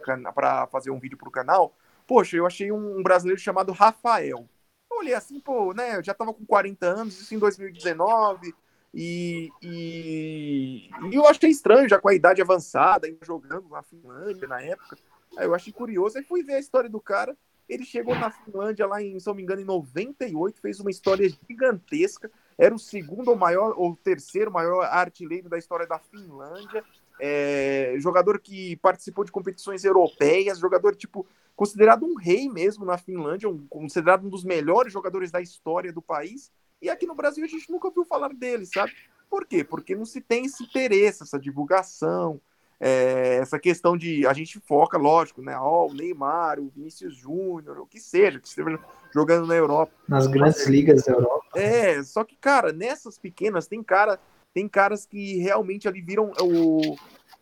[0.71, 1.73] fazer um vídeo para o canal,
[2.05, 4.49] poxa, eu achei um, um brasileiro chamado Rafael.
[4.91, 5.97] Eu olhei assim, pô, né?
[5.97, 8.53] Eu já tava com 40 anos, isso em 2019
[8.95, 14.61] e, e, e, eu achei estranho, já com a idade avançada, jogando na Finlândia na
[14.61, 14.97] época.
[15.37, 17.37] Aí eu achei curioso, aí fui ver a história do cara.
[17.69, 21.29] Ele chegou na Finlândia lá em, se não me engano, em 98, fez uma história
[21.49, 22.31] gigantesca.
[22.57, 26.85] era o segundo ou maior, ou terceiro maior artilheiro da história da Finlândia,
[27.21, 31.27] é, jogador que participou de competições europeias, jogador tipo
[31.57, 36.03] considerado um rei mesmo na Finlândia, um, considerado um dos melhores jogadores da história do
[36.03, 36.53] país.
[36.81, 38.93] E aqui no Brasil a gente nunca ouviu falar dele, sabe?
[39.29, 39.65] Por quê?
[39.65, 42.41] Porque não se tem esse interesse, essa divulgação,
[42.79, 45.57] é, essa questão de a gente foca, lógico, né?
[45.59, 48.79] Ó, o Neymar, o Vinícius Júnior, o que seja, que esteja
[49.13, 49.93] jogando na Europa.
[50.07, 51.59] Nas grandes ligas da Europa.
[51.59, 54.21] É, só que, cara, nessas pequenas tem cara,
[54.53, 56.97] tem caras que realmente ali viram o.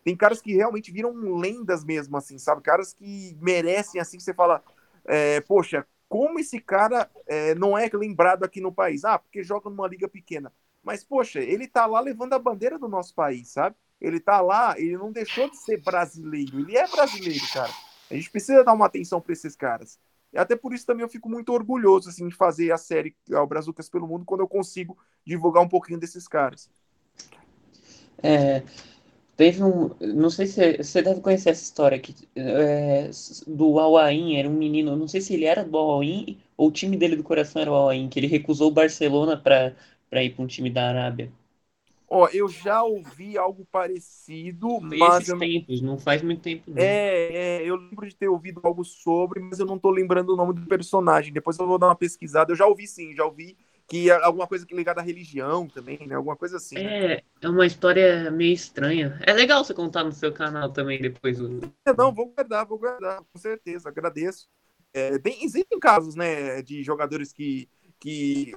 [0.05, 2.61] Tem caras que realmente viram lendas mesmo, assim, sabe?
[2.61, 4.63] Caras que merecem, assim, você fala,
[5.07, 9.05] é, poxa, como esse cara é, não é lembrado aqui no país?
[9.05, 10.53] Ah, porque joga numa liga pequena.
[10.83, 13.75] Mas, poxa, ele tá lá levando a bandeira do nosso país, sabe?
[14.01, 16.61] Ele tá lá, ele não deixou de ser brasileiro.
[16.61, 17.73] Ele é brasileiro, cara.
[18.11, 19.99] A gente precisa dar uma atenção para esses caras.
[20.33, 23.47] E até por isso também eu fico muito orgulhoso assim, de fazer a série O
[23.47, 26.69] Brazucas pelo Mundo quando eu consigo divulgar um pouquinho desses caras.
[28.23, 28.63] É,
[29.37, 29.91] teve um.
[30.01, 33.11] Não sei se você deve conhecer essa história aqui, é,
[33.47, 36.97] do Al-Ain, era um menino, não sei se ele era do Al-Ain ou o time
[36.97, 40.47] dele do coração era o Al-Ain, que ele recusou o Barcelona para ir para um
[40.47, 41.33] time da Arábia.
[42.09, 46.71] Ó, eu já ouvi algo parecido, Foi mas esses tempos, não faz muito tempo.
[46.71, 47.03] Não.
[47.29, 50.37] É, é, eu lembro de ter ouvido algo sobre, mas eu não tô lembrando o
[50.37, 51.33] nome do personagem.
[51.33, 52.53] Depois eu vou dar uma pesquisada.
[52.53, 53.57] Eu já ouvi sim, já ouvi
[53.87, 56.15] que é alguma coisa ligada à religião também, né?
[56.15, 56.77] Alguma coisa assim.
[56.77, 57.15] né?
[57.17, 59.19] É, é uma história meio estranha.
[59.27, 61.39] É legal você contar no seu canal também depois.
[61.87, 64.49] É, Não, vou guardar, vou guardar, com certeza, agradeço.
[64.93, 67.69] É, tem- existem casos, né, de jogadores que,
[68.01, 68.53] que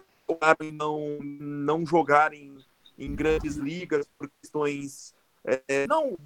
[0.73, 2.57] não, não jogarem
[2.97, 5.13] em grandes ligas por questões,
[5.45, 6.17] é, não,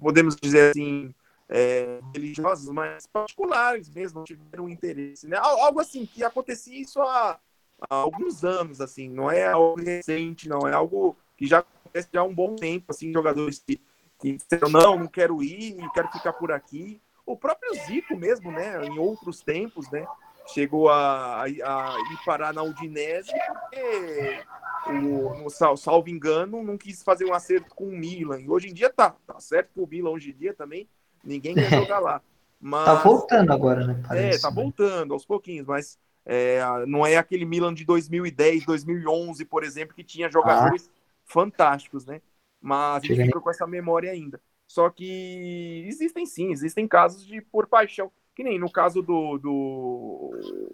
[0.00, 1.14] podemos dizer assim,
[1.48, 5.36] é, religiosas, mas particulares mesmo, não tiveram interesse, né?
[5.36, 7.38] Al- Algo assim, que acontecia isso há,
[7.80, 12.20] há alguns anos, assim, não é algo recente, não, é algo que já acontece já
[12.20, 13.80] há um bom tempo, assim, jogadores que,
[14.18, 17.00] que disseram, não, não quero ir, quero ficar por aqui.
[17.26, 20.08] O próprio Zico mesmo, né, em outros tempos, né,
[20.44, 24.44] chegou a, a, a ir parar na Udinese porque,
[24.84, 28.40] o, no, sal- salvo engano, não quis fazer um acerto com o Milan.
[28.40, 30.88] E hoje em dia tá, tá certo que o Milan hoje em dia também,
[31.22, 32.22] ninguém quer jogar lá.
[32.60, 34.02] Mas, Tá voltando agora, né?
[34.10, 34.62] é, Parece, tá né?
[34.62, 40.04] voltando aos pouquinhos, mas é, não é aquele Milan de 2010, 2011, por exemplo, que
[40.04, 40.90] tinha jogadores
[41.24, 42.20] fantásticos, né?
[42.60, 44.40] Mas a gente fica com essa memória ainda.
[44.66, 50.30] Só que existem sim, existem casos de por paixão, que nem no caso do, do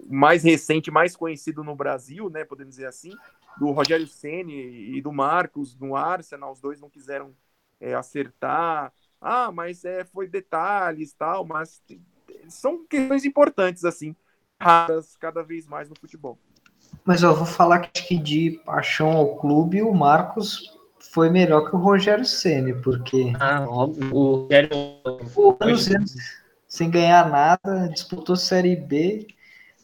[0.09, 2.44] mais recente, mais conhecido no Brasil, né?
[2.44, 3.12] Podemos dizer assim,
[3.59, 7.34] do Rogério Ceni e do Marcos no Arsenal, os dois não quiseram
[7.80, 8.92] é, acertar.
[9.20, 11.82] Ah, mas é, foi detalhes tal, mas
[12.48, 14.14] são questões importantes, assim,
[14.61, 16.38] raras cada vez mais no futebol.
[17.04, 20.78] Mas eu vou falar que acho que de paixão ao clube, o Marcos
[21.12, 24.14] foi melhor que o Rogério Ceni, porque Ah, óbvio.
[24.14, 24.76] O Rogério
[25.96, 26.14] anos
[26.68, 29.26] sem ganhar nada, disputou Série B,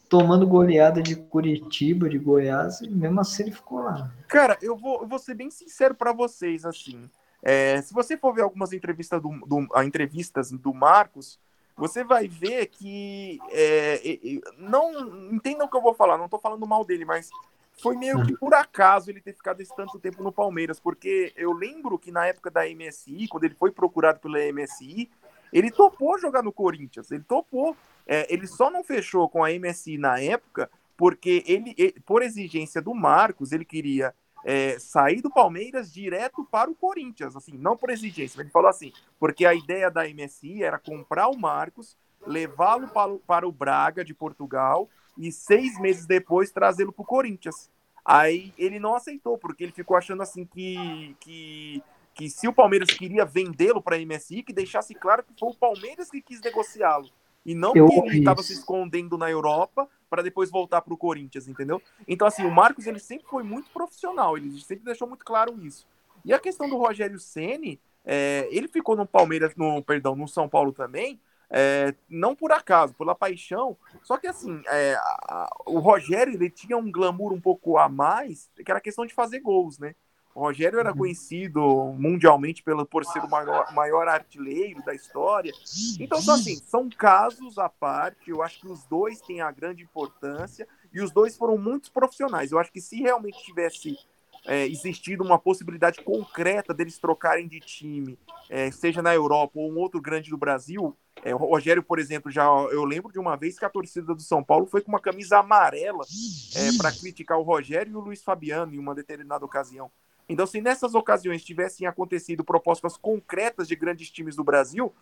[0.07, 4.09] tomando goleada de Curitiba, de Goiás, e mesmo assim ele ficou lá.
[4.29, 7.09] Cara, eu vou, eu vou ser bem sincero para vocês, assim.
[7.43, 11.39] É, se você for ver algumas entrevistas do, do- a entrevistas do Marcos,
[11.77, 13.39] você vai ver que.
[13.51, 14.01] é,
[14.57, 17.29] não entendam o que eu vou falar, não tô falando mal dele, mas
[17.81, 21.53] foi meio que por acaso ele ter ficado esse tanto tempo no Palmeiras, porque eu
[21.53, 25.09] lembro que na época da MSI, quando ele foi procurado pela MSI,
[25.53, 27.77] ele topou jogar no Corinthians, ele topou.
[28.05, 32.81] É, ele só não fechou com a MSI na época porque ele, ele- por exigência
[32.81, 34.13] do Marcos, ele queria
[34.43, 38.39] é, sair do Palmeiras direto para o Corinthians, assim, não por exigência.
[38.41, 43.19] Ele falou assim, porque a ideia da MSI era comprar o Marcos, levá-lo para, o-
[43.19, 47.69] para o Braga de Portugal e seis meses depois trazê-lo para o Corinthians.
[48.05, 51.83] Aí ele não aceitou, porque ele ficou achando assim que, que,
[52.13, 55.55] que se o Palmeiras queria vendê-lo para a MSI, que deixasse claro que foi o
[55.55, 57.09] Palmeiras que quis negociá-lo.
[57.47, 60.97] E não Eu que ele estava se escondendo na Europa para depois voltar para o
[60.97, 61.81] Corinthians, entendeu?
[62.07, 65.87] Então, assim, o Marcos ele sempre foi muito profissional, ele sempre deixou muito claro isso.
[66.25, 70.49] E a questão do Rogério Ceni, é, ele ficou no Palmeiras, no perdão, no São
[70.49, 71.19] Paulo também,
[71.49, 73.77] é, não por acaso, pela paixão.
[74.03, 77.87] Só que assim, é, a- a- o Rogério ele tinha um glamour um pouco a
[77.87, 79.95] mais, que era a questão de fazer gols, né?
[80.37, 80.97] O Rogério era Uhum.
[80.97, 81.59] conhecido
[81.97, 85.51] mundialmente pelo, por ser o maior, maior artilheiro da história.
[85.99, 88.29] Então, só assim, são casos à parte.
[88.29, 92.51] Eu acho que os dois têm a grande importância e os dois foram muito profissionais.
[92.51, 93.97] Eu acho que se realmente tivesse
[94.45, 98.15] é, existido uma possibilidade concreta deles trocarem de time,
[98.47, 102.29] é, seja na Europa ou um outro grande do Brasil, É, o Rogério, por exemplo,
[102.31, 104.99] já eu lembro de uma vez que a torcida do São Paulo foi com uma
[104.99, 106.05] camisa amarela
[106.55, 109.89] é, para criticar o Rogério e o Luiz Fabiano em uma determinada ocasião.
[110.29, 114.93] Então, se nessas ocasiões tivessem acontecido propostas concretas de grandes times do Brasil,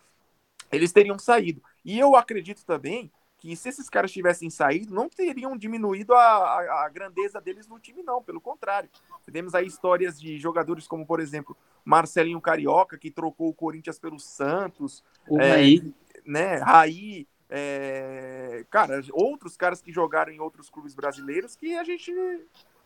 [0.70, 1.62] eles teriam saído.
[1.84, 6.84] E eu acredito também que se esses caras tivessem saído, não teriam diminuído a, a,
[6.84, 8.22] a, grandeza deles no time, não.
[8.22, 8.88] Pelo contrário.
[9.30, 14.18] Temos aí histórias de jogadores como, por exemplo, Marcelinho Carioca, que trocou o Corinthians pelo
[14.18, 15.04] Santos.
[15.28, 15.94] O é, Raí.
[16.24, 17.28] Né, Raí.
[17.48, 22.12] É, cara, outros caras que jogaram em outros clubes brasileiros que a gente.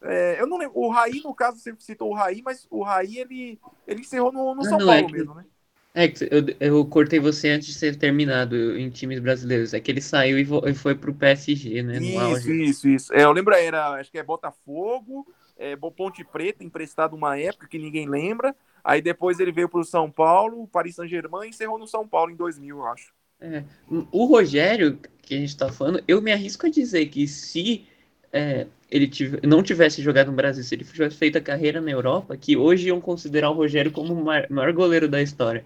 [0.03, 0.78] É, eu não lembro.
[0.78, 4.55] O Raí, no caso, você citou o Raí, mas o Raí ele, ele encerrou no,
[4.55, 5.12] no São não, Paulo é que...
[5.12, 5.44] mesmo, né?
[5.92, 9.74] É, eu, eu cortei você antes de ser terminado em times brasileiros.
[9.74, 11.98] É que ele saiu e, vo, e foi pro PSG, né?
[11.98, 13.14] Isso, isso, isso.
[13.14, 15.26] É, eu lembro, era, acho que é Botafogo,
[15.59, 18.55] é, Ponte Preta, emprestado uma época que ninguém lembra.
[18.84, 22.36] Aí depois ele veio pro São Paulo, Paris Saint-Germain e encerrou no São Paulo em
[22.36, 23.12] 2000, eu acho.
[23.40, 23.64] É,
[24.12, 27.86] o Rogério, que a gente tá falando, eu me arrisco a dizer que se
[28.32, 31.91] é, ele tive, não tivesse jogado no Brasil, se ele tivesse feito a carreira na
[31.91, 35.64] Europa, que hoje iam considerar o Rogério como o maior goleiro da história.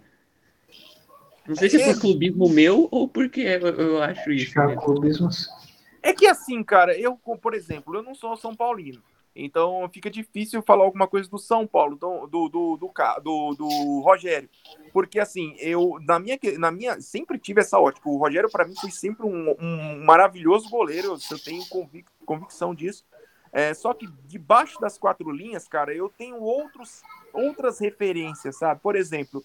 [1.47, 4.59] Não sei se é por clubismo meu ou porque eu, eu acho isso.
[4.61, 5.29] É clubismo.
[6.03, 9.03] É que assim, cara, eu, por exemplo, eu não sou São Paulino.
[9.37, 14.01] Então fica difícil falar alguma coisa do São Paulo, do, do, do, do, do, do
[14.01, 14.49] Rogério.
[14.93, 18.09] Porque assim, eu, na minha, na minha, sempre tive essa ótica.
[18.09, 21.17] O Rogério, para mim, foi sempre um, um maravilhoso goleiro.
[21.31, 23.05] Eu tenho convic, convicção disso.
[23.55, 27.03] É, só que debaixo das quatro linhas, cara, eu tenho outros,
[27.33, 28.81] outras referências, sabe?
[28.81, 29.45] Por exemplo,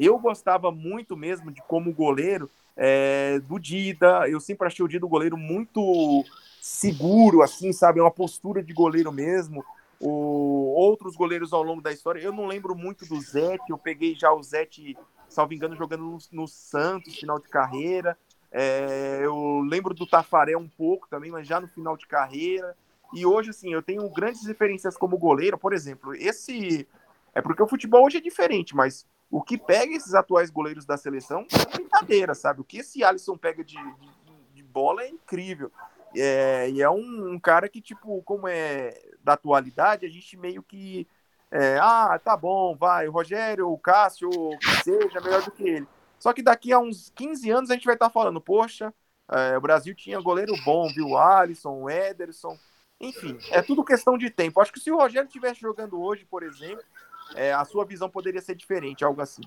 [0.00, 4.28] eu gostava muito mesmo de como goleiro é, do Dida.
[4.28, 6.24] Eu sempre achei o Dida um goleiro muito
[6.60, 8.00] seguro, assim, sabe?
[8.00, 9.64] Uma postura de goleiro mesmo.
[10.00, 12.20] O, outros goleiros ao longo da história.
[12.20, 13.70] Eu não lembro muito do Zete.
[13.70, 14.96] Eu peguei já o Zete,
[15.28, 18.18] salvo engano, jogando no, no Santos, final de carreira.
[18.50, 22.76] É, eu lembro do Tafarel um pouco também, mas já no final de carreira.
[23.14, 25.56] E hoje, assim, eu tenho grandes referências como goleiro.
[25.56, 26.88] Por exemplo, esse.
[27.34, 30.96] É porque o futebol hoje é diferente, mas o que pega esses atuais goleiros da
[30.96, 32.60] seleção é brincadeira, sabe?
[32.60, 34.10] O que esse Alisson pega de, de,
[34.54, 35.72] de bola é incrível.
[36.16, 40.62] É, e é um, um, cara que, tipo, como é da atualidade, a gente meio
[40.62, 41.08] que.
[41.50, 45.86] É, ah, tá bom, vai, o Rogério, o Cássio, que seja, melhor do que ele.
[46.18, 48.92] Só que daqui a uns 15 anos a gente vai estar falando, poxa,
[49.30, 51.10] é, o Brasil tinha goleiro bom, viu?
[51.10, 52.56] O Alisson, o Ederson.
[53.04, 54.60] Enfim, é tudo questão de tempo.
[54.60, 56.82] Acho que se o Rogério estivesse jogando hoje, por exemplo,
[57.34, 59.42] é, a sua visão poderia ser diferente, algo assim.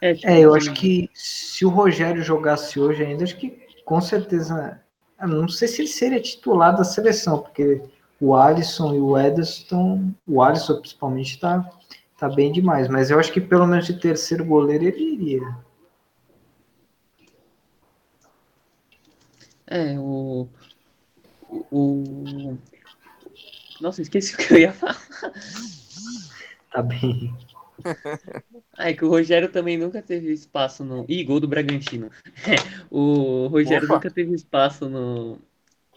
[0.00, 3.50] É, é, eu acho que se o Rogério jogasse hoje ainda, acho que
[3.84, 4.80] com certeza.
[5.20, 7.82] Não sei se ele seria titular da seleção, porque
[8.20, 10.12] o Alisson e o Ederson.
[10.26, 11.70] O Alisson principalmente está
[12.16, 15.56] tá bem demais, mas eu acho que pelo menos de terceiro goleiro ele iria.
[19.66, 20.48] É, o.
[21.70, 22.56] O.
[23.80, 25.00] Nossa, esqueci o que eu ia falar.
[26.70, 27.34] Tá bem.
[28.76, 31.04] Ah, é que o Rogério também nunca teve espaço no.
[31.08, 32.10] Ih, gol do Bragantino.
[32.90, 33.94] o Rogério Opa.
[33.94, 35.38] nunca teve espaço no...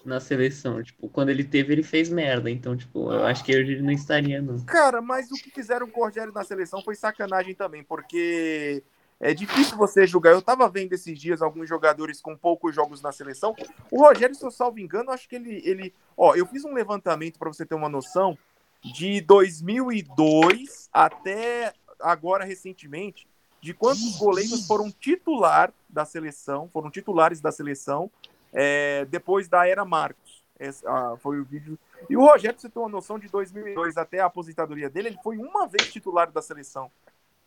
[0.03, 0.81] na seleção.
[0.81, 2.49] Tipo, quando ele teve, ele fez merda.
[2.49, 4.63] Então, tipo, eu acho que hoje ele não estaria, não.
[4.65, 8.83] Cara, mas o que fizeram com o Rogério na seleção foi sacanagem também, porque
[9.23, 10.33] é difícil você julgar.
[10.33, 13.55] Eu tava vendo esses dias alguns jogadores com poucos jogos na seleção.
[13.89, 15.61] O Rogério, se eu salvo engano, acho que ele.
[15.63, 15.93] ele...
[16.17, 18.37] Ó, eu fiz um levantamento para você ter uma noção
[18.83, 23.25] de 2002 até agora recentemente,
[23.61, 28.11] de quantos goleiros foram titular da seleção, foram titulares da seleção
[28.51, 30.43] é, depois da era Marcos.
[30.59, 31.79] Esse, ah, foi o vídeo.
[32.09, 35.37] E o Rogério, você tem uma noção, de 2002 até a aposentadoria dele, ele foi
[35.37, 36.91] uma vez titular da seleção.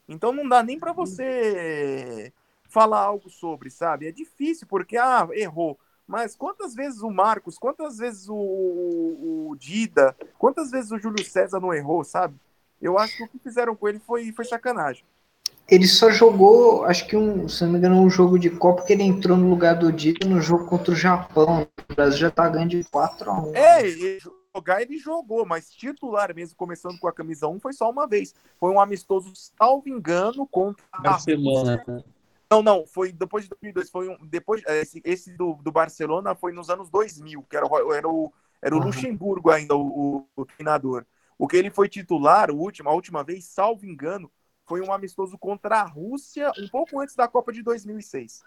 [0.08, 2.32] Então não dá nem para você
[2.68, 4.06] falar algo sobre, sabe?
[4.06, 5.78] É difícil, porque, ah, errou.
[6.06, 11.58] Mas quantas vezes o Marcos, quantas vezes o, o, Dida, quantas vezes o Júlio César
[11.58, 12.36] não errou, sabe?
[12.80, 15.04] Eu acho que o que fizeram com ele foi, foi sacanagem.
[15.68, 18.92] Ele só jogou, acho que um, se não me engano, um jogo de Copa que
[18.92, 21.66] ele entrou no lugar do Dida no jogo contra o Japão.
[21.90, 24.20] O Brasil já tá ganhando de 4 a 1 É, ele,
[24.56, 28.34] jogar ele jogou, mas titular mesmo, começando com a camisa 1, foi só uma vez.
[28.58, 31.84] Foi um amistoso, salvo engano, contra Barcelona.
[31.86, 32.02] Né?
[32.50, 33.90] Não, não, foi depois de 2002.
[33.90, 37.66] Foi um, depois, é, esse, esse do, do Barcelona foi nos anos 2000, que era,
[37.94, 38.32] era o,
[38.62, 38.86] era o uhum.
[38.86, 41.04] Luxemburgo ainda, o, o, o, treinador.
[41.38, 44.30] O que ele foi titular, o último, a última vez, salvo engano,
[44.64, 48.42] foi um amistoso contra a Rússia, um pouco antes da Copa de 2006.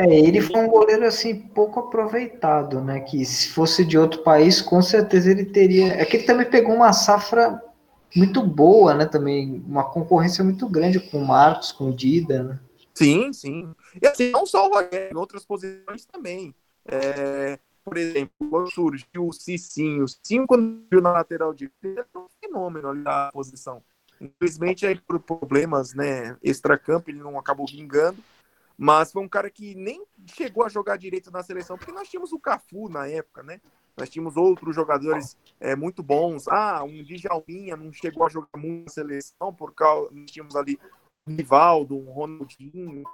[0.00, 3.00] É, ele foi um goleiro assim pouco aproveitado, né?
[3.00, 5.92] Que se fosse de outro país, com certeza ele teria.
[5.92, 7.62] É que ele também pegou uma safra
[8.16, 9.04] muito boa, né?
[9.04, 12.58] Também uma concorrência muito grande com o Marcos, com o Dida, né?
[12.94, 13.74] Sim, sim.
[14.00, 16.54] E assim, não só o Rogério, em outras posições também.
[16.86, 22.26] É, por exemplo, quando surgiu o Cicinho, o Cicinho quando na lateral direita, era um
[22.40, 23.82] fenômeno ali na posição.
[24.18, 28.18] Infelizmente, aí, por problemas né, extra-campo, ele não acabou vingando,
[28.82, 32.32] mas foi um cara que nem chegou a jogar direito na seleção, porque nós tínhamos
[32.32, 33.60] o Cafu na época, né?
[33.94, 36.48] Nós tínhamos outros jogadores é, muito bons.
[36.48, 40.80] Ah, um Djalminha não chegou a jogar muito na seleção, por causa nós tínhamos ali
[41.28, 43.04] o Nivaldo, um Ronaldinho.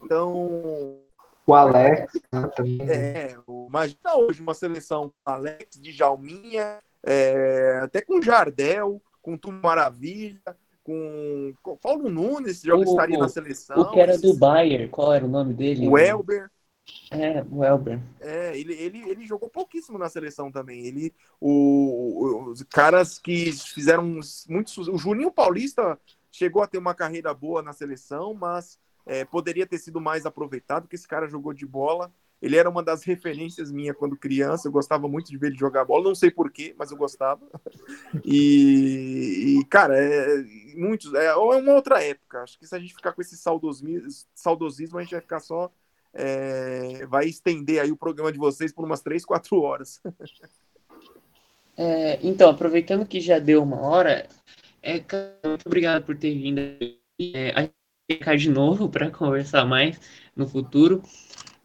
[0.00, 1.00] Então,
[1.44, 2.78] o Alex né, também.
[2.88, 3.36] É,
[3.68, 10.56] imagina hoje uma seleção com Alex, Djalminha, é, até com Jardel, com Tudo Maravilha,
[10.86, 13.76] com, com Paulo Nunes, já o, estaria na seleção.
[13.76, 15.88] O que era do Bayern, qual era o nome dele?
[15.88, 16.48] O Elber.
[17.10, 18.00] É, o Elber.
[18.20, 20.86] É, ele, ele, ele jogou pouquíssimo na seleção também.
[20.86, 24.78] Ele, o, os caras que fizeram muitos.
[24.78, 25.98] O Juninho Paulista
[26.30, 30.82] chegou a ter uma carreira boa na seleção, mas é, poderia ter sido mais aproveitado,
[30.82, 32.12] porque esse cara jogou de bola.
[32.40, 34.68] Ele era uma das referências minha quando criança.
[34.68, 36.04] Eu gostava muito de ver ele jogar bola.
[36.04, 37.40] Não sei porquê, mas eu gostava.
[38.24, 41.12] E, e cara, é, muitos.
[41.14, 42.42] É, é uma outra época.
[42.42, 45.70] Acho que se a gente ficar com esse saudosismo, saudosismo a gente vai ficar só.
[46.12, 50.00] É, vai estender aí o programa de vocês por umas 3, 4 horas.
[51.78, 54.26] É, então, aproveitando que já deu uma hora,
[54.82, 54.94] é,
[55.46, 56.58] muito obrigado por ter vindo.
[57.20, 57.68] É, a
[58.10, 60.00] ficar de novo para conversar mais
[60.34, 61.02] no futuro.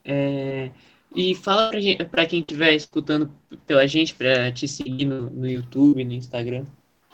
[0.04, 0.72] É,
[1.16, 1.72] e fala
[2.10, 3.32] para quem estiver escutando
[3.66, 6.66] pela gente, para te seguir no, no YouTube, no Instagram.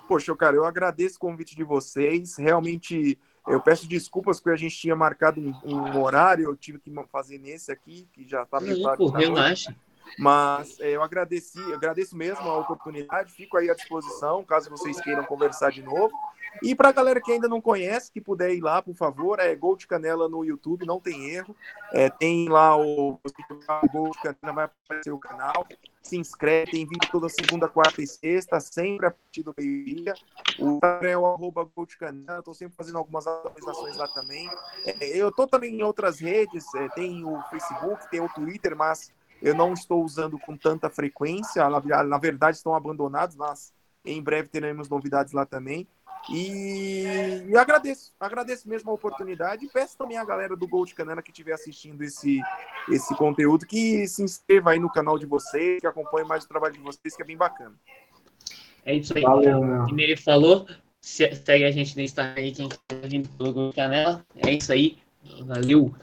[0.08, 2.38] Poxa, cara, eu agradeço o convite de vocês.
[2.38, 3.18] Realmente,
[3.48, 7.40] eu peço desculpas porque a gente tinha marcado um, um horário, eu tive que fazer
[7.40, 9.08] nesse aqui, que já está preparado.
[9.10, 9.76] Relaxa.
[10.18, 15.24] Mas é, eu agradeci, agradeço mesmo a oportunidade, fico aí à disposição, caso vocês queiram
[15.24, 16.14] conversar de novo.
[16.62, 19.54] E para a galera que ainda não conhece, que puder ir lá, por favor, é
[19.56, 21.56] Gol de Canela no YouTube, não tem erro.
[21.92, 25.68] É, tem lá o, o Gol de Canela, vai aparecer o canal.
[26.02, 30.14] Se inscreve, tem vídeo toda segunda, quarta e sexta, sempre a partir do meio-dia.
[30.58, 34.50] O é o arroba Gol de Canela, estou sempre fazendo algumas atualizações lá também.
[34.86, 39.12] É, eu estou também em outras redes, é, tem o Facebook, tem o Twitter, mas
[39.42, 41.68] eu não estou usando com tanta frequência.
[41.70, 43.74] Na, na verdade, estão abandonados, mas
[44.06, 45.88] em breve teremos novidades lá também.
[46.30, 47.04] E,
[47.48, 51.22] e, agradeço, agradeço mesmo a oportunidade e peço também a galera do Gol de Canela
[51.22, 52.42] que estiver assistindo esse,
[52.90, 56.74] esse conteúdo que se inscreva aí no canal de vocês, que acompanhe mais o trabalho
[56.74, 57.76] de vocês, que é bem bacana.
[58.86, 59.24] É isso aí.
[59.24, 59.86] Valeu, meu.
[59.86, 60.68] Como ele falou,
[61.00, 64.26] segue a gente no Instagram aí, quem quiser vindo pelo Gol de Canela.
[64.36, 64.98] É isso aí.
[65.46, 65.96] Valeu.